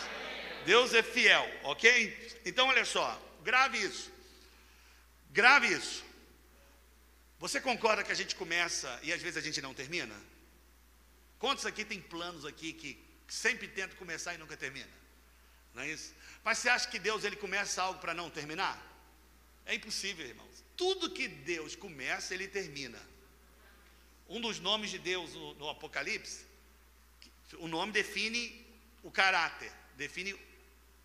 [0.66, 2.40] Deus é fiel, ok?
[2.44, 3.06] Então, olha só,
[3.44, 4.10] grave isso.
[5.30, 6.04] Grave isso.
[7.38, 10.16] Você concorda que a gente começa e às vezes a gente não termina?
[11.38, 14.90] Quantos aqui tem planos aqui que sempre tentam começar e nunca termina?
[15.72, 16.12] Não é isso?
[16.42, 18.82] Mas você acha que Deus ele começa algo para não terminar?
[19.64, 20.64] É impossível, irmãos.
[20.76, 23.13] Tudo que Deus começa, ele termina.
[24.28, 26.44] Um dos nomes de Deus no, no Apocalipse,
[27.58, 28.64] o nome define
[29.02, 30.34] o caráter, define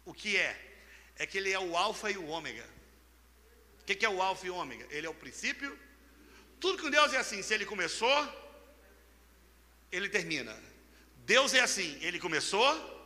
[0.05, 0.67] o que é.
[1.15, 2.65] É que ele é o alfa e o ômega.
[3.81, 4.87] O que, que é o alfa e o ômega?
[4.89, 5.77] Ele é o princípio.
[6.59, 7.41] Tudo com Deus é assim.
[7.41, 8.17] Se ele começou,
[9.91, 10.57] ele termina.
[11.25, 11.97] Deus é assim.
[12.01, 12.97] Ele começou.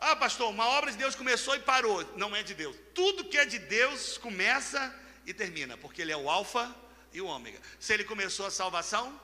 [0.00, 2.02] Ah, pastor, uma obra de Deus começou e parou.
[2.16, 2.76] Não é de Deus.
[2.94, 4.92] Tudo que é de Deus começa
[5.24, 6.74] e termina, porque ele é o alfa
[7.14, 7.58] e o ômega.
[7.78, 9.18] Se ele começou a salvação,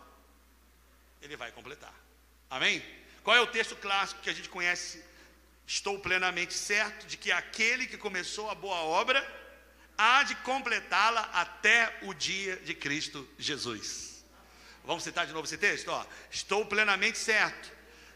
[1.21, 1.93] ele vai completar.
[2.49, 2.83] Amém?
[3.25, 5.05] Qual é o texto clássico que a gente conhece?
[5.67, 9.21] Estou plenamente certo de que aquele que começou a boa obra
[9.99, 14.25] há de completá-la até o dia de Cristo Jesus.
[14.85, 15.89] Vamos citar de novo esse texto?
[15.89, 17.71] Ó, Estou plenamente certo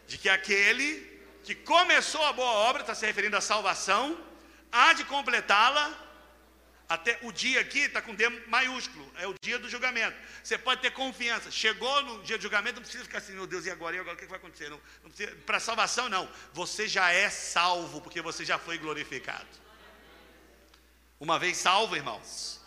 [0.07, 1.13] de que aquele
[1.43, 4.19] que começou a boa obra, está se referindo à salvação,
[4.71, 6.04] há de completá-la
[6.87, 10.15] até o dia aqui está com D maiúsculo, é o dia do julgamento.
[10.43, 11.49] Você pode ter confiança.
[11.49, 13.95] Chegou no dia do julgamento, não precisa ficar assim, meu Deus, e agora?
[13.95, 14.69] E agora o que vai acontecer?
[14.69, 15.11] Não, não
[15.45, 16.29] Para salvação, não.
[16.53, 19.47] Você já é salvo, porque você já foi glorificado.
[21.19, 22.61] Uma vez salvo, irmãos,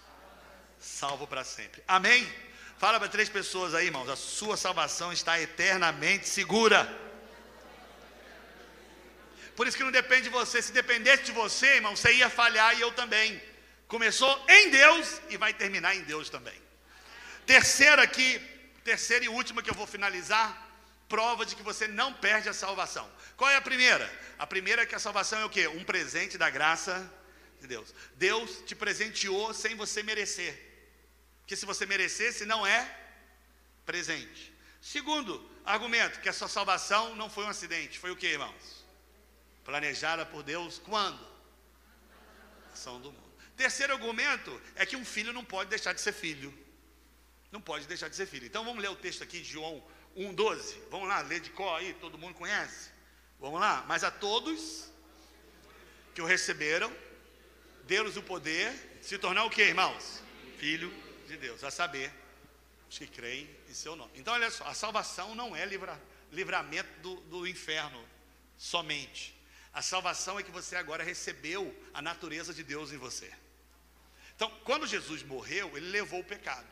[0.80, 1.82] salvo para sempre.
[1.86, 2.28] Amém?
[2.76, 4.08] Fala para três pessoas aí, irmãos.
[4.08, 6.92] A sua salvação está eternamente segura.
[9.54, 10.60] Por isso que não depende de você.
[10.60, 13.47] Se dependesse de você, irmão, você ia falhar e eu também.
[13.88, 16.60] Começou em Deus e vai terminar em Deus também.
[17.46, 18.38] Terceira aqui,
[18.84, 20.68] terceira e última que eu vou finalizar,
[21.08, 23.10] prova de que você não perde a salvação.
[23.34, 24.06] Qual é a primeira?
[24.38, 25.66] A primeira é que a salvação é o quê?
[25.66, 27.10] Um presente da graça
[27.60, 27.94] de Deus.
[28.14, 30.54] Deus te presenteou sem você merecer.
[31.40, 32.94] Porque se você merecesse, não é
[33.86, 34.52] presente.
[34.82, 37.98] Segundo argumento, que a sua salvação não foi um acidente.
[37.98, 38.84] Foi o que, irmãos?
[39.64, 41.26] Planejada por Deus quando?
[42.70, 43.27] Ação do mundo.
[43.58, 46.56] Terceiro argumento é que um filho não pode deixar de ser filho.
[47.50, 48.46] Não pode deixar de ser filho.
[48.46, 49.82] Então vamos ler o texto aqui de João
[50.16, 50.76] 1,12.
[50.92, 52.90] Vamos lá, ler de cor aí, todo mundo conhece?
[53.40, 53.84] Vamos lá.
[53.88, 54.92] Mas a todos
[56.14, 56.96] que o receberam,
[57.82, 60.22] deu-lhes o poder de se tornar o que, irmãos?
[60.56, 60.94] Filho
[61.26, 62.12] de Deus, a saber,
[62.88, 64.12] os que creem em seu nome.
[64.14, 66.00] Então, olha só, a salvação não é livra,
[66.30, 68.08] livramento do, do inferno
[68.56, 69.36] somente.
[69.72, 73.32] A salvação é que você agora recebeu a natureza de Deus em você.
[74.38, 76.64] Então, quando Jesus morreu, ele levou o pecado.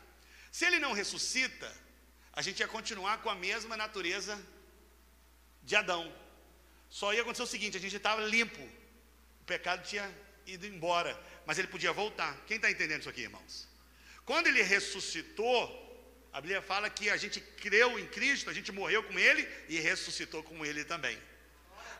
[0.49, 1.69] Se ele não ressuscita,
[2.31, 4.41] a gente ia continuar com a mesma natureza
[5.63, 6.09] de Adão.
[6.89, 8.61] Só ia acontecer o seguinte: a gente estava limpo,
[9.41, 10.09] o pecado tinha
[10.45, 12.37] ido embora, mas ele podia voltar.
[12.47, 13.67] Quem está entendendo isso aqui, irmãos?
[14.23, 15.59] Quando ele ressuscitou,
[16.31, 19.77] a Bíblia fala que a gente creu em Cristo, a gente morreu com ele e
[19.77, 21.21] ressuscitou com ele também.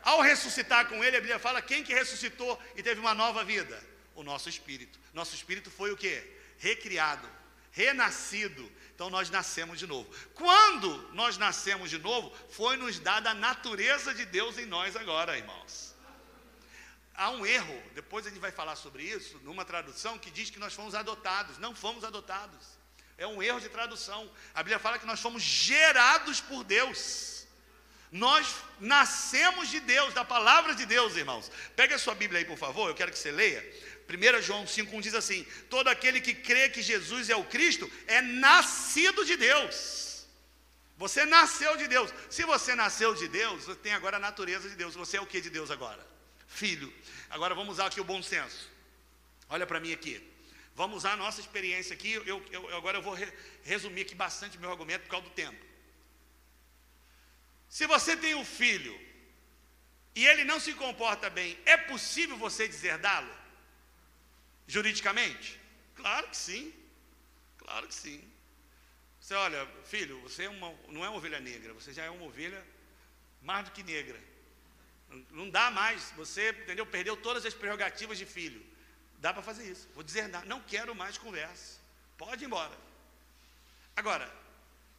[0.00, 3.97] Ao ressuscitar com ele, a Bíblia fala quem que ressuscitou e teve uma nova vida?
[4.18, 4.98] O nosso espírito.
[5.14, 6.22] Nosso espírito foi o que?
[6.58, 7.28] Recriado,
[7.70, 8.70] renascido.
[8.94, 10.12] Então nós nascemos de novo.
[10.34, 15.38] Quando nós nascemos de novo, foi nos dada a natureza de Deus em nós agora,
[15.38, 15.94] irmãos.
[17.14, 20.58] Há um erro, depois a gente vai falar sobre isso, numa tradução que diz que
[20.58, 21.58] nós fomos adotados.
[21.58, 22.78] Não fomos adotados.
[23.16, 24.28] É um erro de tradução.
[24.52, 27.46] A Bíblia fala que nós fomos gerados por Deus.
[28.10, 31.50] Nós nascemos de Deus, da palavra de Deus, irmãos.
[31.76, 33.62] Pega a sua Bíblia aí, por favor, eu quero que você leia.
[34.08, 38.22] 1 João 5,1 diz assim: Todo aquele que crê que Jesus é o Cristo é
[38.22, 40.26] nascido de Deus.
[40.96, 42.12] Você nasceu de Deus.
[42.30, 44.94] Se você nasceu de Deus, você tem agora a natureza de Deus.
[44.94, 46.04] Você é o que de Deus agora?
[46.46, 46.92] Filho.
[47.28, 48.68] Agora vamos usar aqui o bom senso.
[49.48, 50.26] Olha para mim aqui.
[50.74, 52.12] Vamos usar a nossa experiência aqui.
[52.12, 53.30] Eu, eu, agora eu vou re,
[53.62, 55.64] resumir aqui bastante meu argumento por causa do tempo.
[57.68, 58.98] Se você tem um filho
[60.14, 63.30] e ele não se comporta bem, é possível você deserdá-lo?
[64.68, 65.58] Juridicamente?
[65.96, 66.72] Claro que sim.
[67.56, 68.22] Claro que sim.
[69.18, 72.24] Você olha, filho, você é uma, não é uma ovelha negra, você já é uma
[72.24, 72.64] ovelha
[73.42, 74.20] mais do que negra.
[75.30, 76.86] Não dá mais, você, entendeu?
[76.86, 78.64] Perdeu todas as prerrogativas de filho.
[79.18, 79.88] Dá para fazer isso.
[79.94, 81.80] Vou dizer, não quero mais conversa.
[82.16, 82.76] Pode ir embora.
[83.96, 84.32] Agora,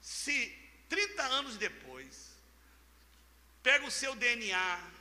[0.02, 0.54] se
[0.90, 2.36] 30 anos depois,
[3.62, 4.92] pega o seu DNA,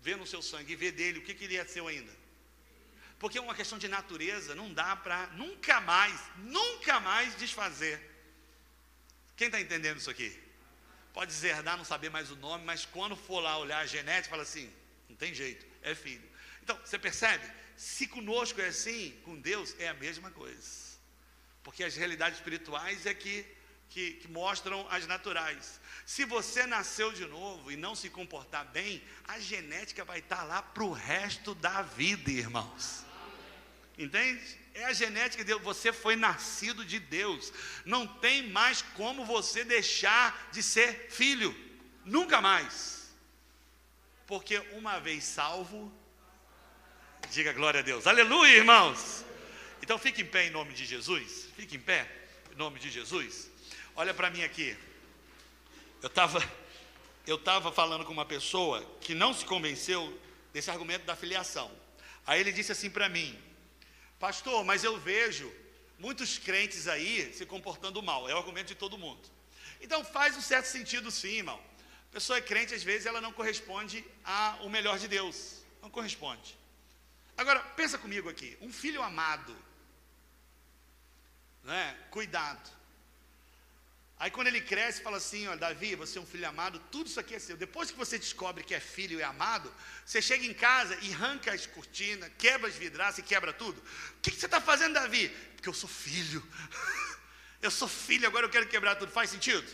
[0.00, 2.12] vê no seu sangue e vê dele o que, que ele é seu ainda.
[3.18, 8.00] Porque é uma questão de natureza, não dá para nunca mais, nunca mais desfazer.
[9.36, 10.38] Quem está entendendo isso aqui?
[11.12, 14.42] Pode deserdar, não saber mais o nome, mas quando for lá olhar a genética, fala
[14.42, 14.72] assim:
[15.08, 16.28] não tem jeito, é filho.
[16.62, 17.44] Então, você percebe?
[17.76, 20.88] Se conosco é assim, com Deus é a mesma coisa.
[21.62, 23.44] Porque as realidades espirituais é que,
[23.88, 25.80] que, que mostram as naturais.
[26.06, 30.62] Se você nasceu de novo e não se comportar bem, a genética vai estar lá
[30.62, 33.07] para o resto da vida, irmãos.
[33.98, 34.40] Entende?
[34.74, 35.62] É a genética de Deus.
[35.62, 37.52] Você foi nascido de Deus.
[37.84, 41.54] Não tem mais como você deixar de ser filho.
[42.04, 43.12] Nunca mais.
[44.26, 45.92] Porque uma vez salvo,
[47.30, 48.06] diga glória a Deus.
[48.06, 49.24] Aleluia, irmãos.
[49.82, 51.48] Então fique em pé em nome de Jesus.
[51.56, 52.08] Fique em pé
[52.52, 53.50] em nome de Jesus.
[53.96, 54.76] Olha para mim aqui.
[56.00, 56.40] Eu estava
[57.26, 60.18] eu estava falando com uma pessoa que não se convenceu
[60.52, 61.70] desse argumento da filiação.
[62.26, 63.38] Aí ele disse assim para mim:
[64.18, 65.52] Pastor, mas eu vejo
[65.98, 68.28] muitos crentes aí se comportando mal.
[68.28, 69.28] É o argumento de todo mundo.
[69.80, 71.60] Então faz um certo sentido sim, irmão.
[72.10, 75.62] A pessoa é crente, às vezes ela não corresponde ao melhor de Deus.
[75.82, 76.58] Não corresponde.
[77.36, 78.56] Agora, pensa comigo aqui.
[78.60, 79.56] Um filho amado,
[81.62, 81.96] né?
[82.10, 82.77] cuidado.
[84.18, 87.20] Aí quando ele cresce, fala assim: olha, Davi, você é um filho amado, tudo isso
[87.20, 87.56] aqui é seu.
[87.56, 89.72] Depois que você descobre que é filho e amado,
[90.04, 93.80] você chega em casa e arranca as cortinas, quebra as vidraças e quebra tudo.
[93.80, 95.28] O que, que você está fazendo, Davi?
[95.54, 96.44] Porque eu sou filho.
[97.62, 99.12] eu sou filho, agora eu quero quebrar tudo.
[99.12, 99.66] Faz sentido?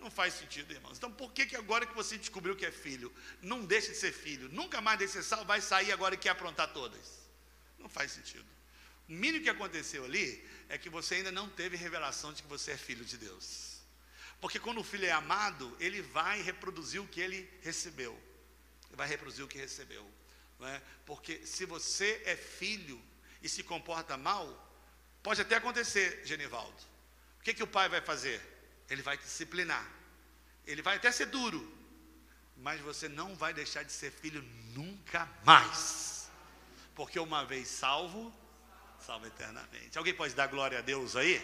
[0.00, 0.98] Não faz sentido, irmãos.
[0.98, 4.12] Então por que, que agora que você descobriu que é filho, não deixa de ser
[4.12, 4.48] filho?
[4.48, 7.20] Nunca mais deixa de ser vai sair agora e quer aprontar todas.
[7.78, 8.46] Não faz sentido.
[9.08, 12.72] O mínimo que aconteceu ali é que você ainda não teve revelação de que você
[12.72, 13.71] é filho de Deus.
[14.42, 18.20] Porque quando o filho é amado, ele vai reproduzir o que ele recebeu.
[18.90, 20.04] Vai reproduzir o que recebeu.
[20.58, 20.82] Não é?
[21.06, 23.00] Porque se você é filho
[23.40, 24.44] e se comporta mal,
[25.22, 26.76] pode até acontecer, Genivaldo.
[27.38, 28.42] O que, que o pai vai fazer?
[28.90, 29.88] Ele vai te disciplinar.
[30.66, 31.62] Ele vai até ser duro.
[32.56, 34.42] Mas você não vai deixar de ser filho
[34.74, 36.28] nunca mais.
[36.96, 38.34] Porque uma vez salvo,
[38.98, 39.96] salvo eternamente.
[39.96, 41.40] Alguém pode dar glória a Deus aí?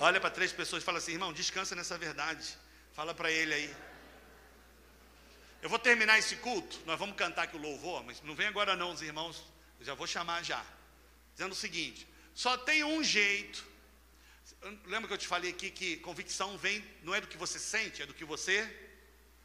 [0.00, 2.56] Olha para três pessoas e fala assim, irmão, descansa nessa verdade.
[2.92, 3.76] Fala para ele aí.
[5.62, 8.74] Eu vou terminar esse culto, nós vamos cantar aqui o louvor, mas não vem agora
[8.74, 9.44] não, os irmãos,
[9.78, 10.64] eu já vou chamar já.
[11.34, 13.64] Dizendo o seguinte: só tem um jeito.
[14.86, 18.02] Lembra que eu te falei aqui que convicção vem, não é do que você sente,
[18.02, 18.68] é do que você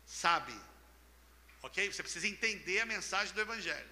[0.07, 0.53] sabe.
[1.61, 1.91] Ok?
[1.91, 3.87] Você precisa entender a mensagem do Evangelho.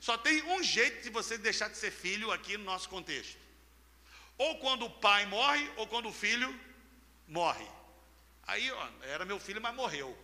[0.00, 3.39] Só tem um jeito de você deixar de ser filho aqui no nosso contexto.
[4.44, 6.48] Ou quando o pai morre, ou quando o filho
[7.28, 7.66] morre.
[8.44, 10.16] Aí, ó, era meu filho, mas morreu.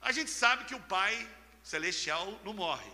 [0.00, 1.28] A gente sabe que o pai
[1.62, 2.90] celestial não morre.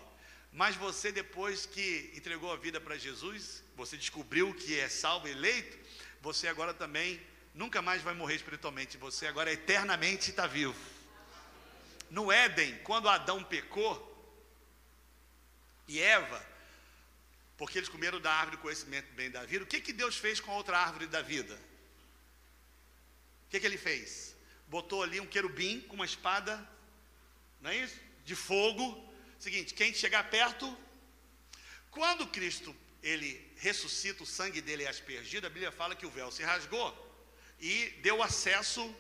[0.53, 5.31] Mas você, depois que entregou a vida para Jesus, você descobriu que é salvo e
[5.31, 5.79] eleito,
[6.21, 7.25] você agora também
[7.55, 8.97] nunca mais vai morrer espiritualmente.
[8.97, 10.75] Você agora eternamente está vivo.
[12.11, 13.95] No Éden, quando Adão pecou,
[15.87, 16.45] e Eva,
[17.57, 19.65] porque eles comeram da árvore do conhecimento bem da vida.
[19.65, 21.55] O que, que Deus fez com a outra árvore da vida?
[23.47, 24.35] O que, que ele fez?
[24.69, 26.69] Botou ali um querubim com uma espada,
[27.61, 27.99] não é isso?
[28.25, 29.05] De fogo.
[29.39, 30.77] Seguinte, quem chegar perto,
[31.91, 36.31] quando Cristo ele ressuscita, o sangue dele é aspergido, a Bíblia fala que o véu
[36.31, 37.07] se rasgou
[37.61, 38.95] e deu acesso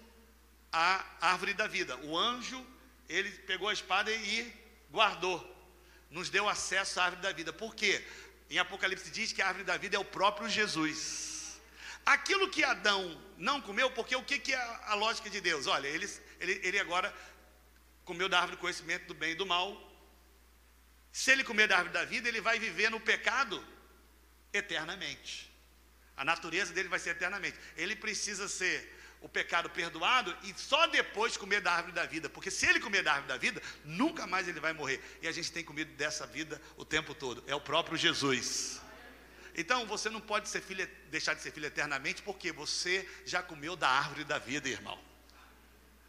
[0.72, 1.96] à árvore da vida.
[1.98, 2.64] O anjo,
[3.08, 4.52] ele pegou a espada e
[4.90, 5.44] guardou,
[6.10, 7.52] nos deu acesso à árvore da vida.
[7.52, 8.06] Por quê?
[8.48, 11.60] Em Apocalipse diz que a árvore da vida é o próprio Jesus.
[12.04, 15.66] Aquilo que Adão não comeu, porque o que, que é a lógica de Deus?
[15.66, 16.08] Olha, ele,
[16.38, 17.12] ele, ele agora
[18.04, 19.82] comeu da árvore do conhecimento do bem e do mal.
[21.10, 23.64] Se ele comer da árvore da vida, ele vai viver no pecado
[24.52, 25.50] eternamente.
[26.16, 27.58] A natureza dele vai ser eternamente.
[27.76, 32.50] Ele precisa ser o pecado perdoado e só depois comer da árvore da vida, porque
[32.50, 35.00] se ele comer da árvore da vida, nunca mais ele vai morrer.
[35.22, 37.42] E a gente tem comido dessa vida o tempo todo.
[37.46, 38.80] É o próprio Jesus.
[39.56, 43.74] Então você não pode ser filho, deixar de ser filho eternamente, porque você já comeu
[43.74, 44.98] da árvore da vida, irmão.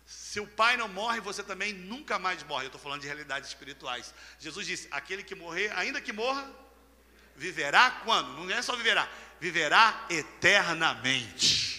[0.06, 2.66] Se o pai não morre, você também nunca mais morre.
[2.66, 4.14] Eu estou falando de realidades espirituais.
[4.40, 6.50] Jesus disse: aquele que morrer, ainda que morra,
[7.36, 8.30] viverá quando?
[8.34, 9.10] Não é só viverá,
[9.40, 11.77] viverá eternamente.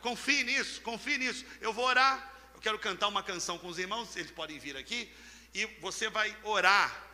[0.00, 1.44] Confie nisso, confie nisso.
[1.60, 2.34] Eu vou orar.
[2.54, 5.12] Eu quero cantar uma canção com os irmãos, eles podem vir aqui.
[5.54, 7.04] E você vai orar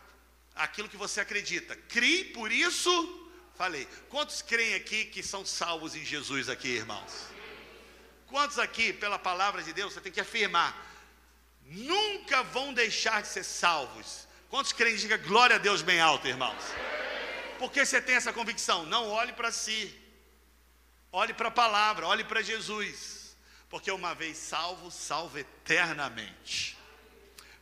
[0.55, 1.77] aquilo que você acredita.
[1.77, 3.86] Crie, por isso, falei.
[4.09, 7.12] Quantos creem aqui que são salvos em Jesus aqui, irmãos?
[8.27, 10.74] Quantos aqui, pela palavra de Deus, você tem que afirmar,
[11.66, 14.27] nunca vão deixar de ser salvos.
[14.48, 14.97] Quantos creem?
[14.97, 16.62] Diga glória a Deus bem alto, irmãos.
[17.59, 18.86] Porque você tem essa convicção?
[18.86, 19.94] Não olhe para si.
[21.16, 23.36] Olhe para a palavra, olhe para Jesus.
[23.70, 26.76] Porque uma vez salvo, salvo eternamente.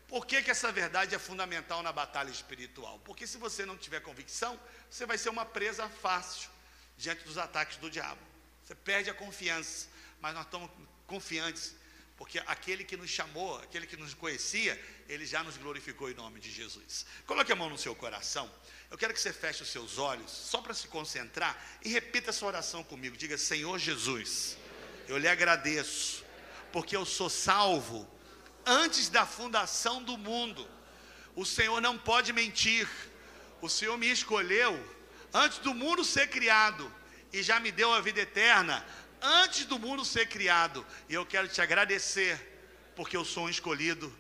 [0.09, 2.99] Por que, que essa verdade é fundamental na batalha espiritual?
[3.01, 4.59] Porque se você não tiver convicção,
[4.89, 6.49] você vai ser uma presa fácil
[6.97, 8.23] diante dos ataques do diabo.
[8.65, 9.87] Você perde a confiança,
[10.19, 10.71] mas nós estamos
[11.07, 11.75] confiantes,
[12.23, 16.39] Porque aquele que nos chamou, aquele que nos conhecia, ele já nos glorificou em nome
[16.39, 17.05] de Jesus.
[17.27, 18.49] Coloque a mão no seu coração.
[18.89, 22.47] Eu quero que você feche os seus olhos, só para se concentrar, e repita essa
[22.47, 23.17] oração comigo.
[23.17, 24.57] Diga: Senhor Jesus,
[25.09, 26.25] eu lhe agradeço,
[26.71, 28.09] porque eu sou salvo
[28.65, 30.65] antes da fundação do mundo.
[31.35, 32.89] O Senhor não pode mentir.
[33.61, 34.73] O Senhor me escolheu
[35.35, 36.89] antes do mundo ser criado
[37.33, 38.87] e já me deu a vida eterna
[39.23, 40.85] antes do mundo ser criado.
[41.09, 42.39] E eu quero te agradecer,
[42.97, 44.13] porque eu sou um escolhido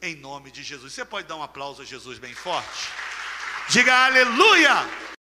[0.00, 0.92] em nome de Jesus.
[0.92, 2.88] Você pode dar um aplauso a Jesus bem forte?
[3.68, 5.15] Diga aleluia!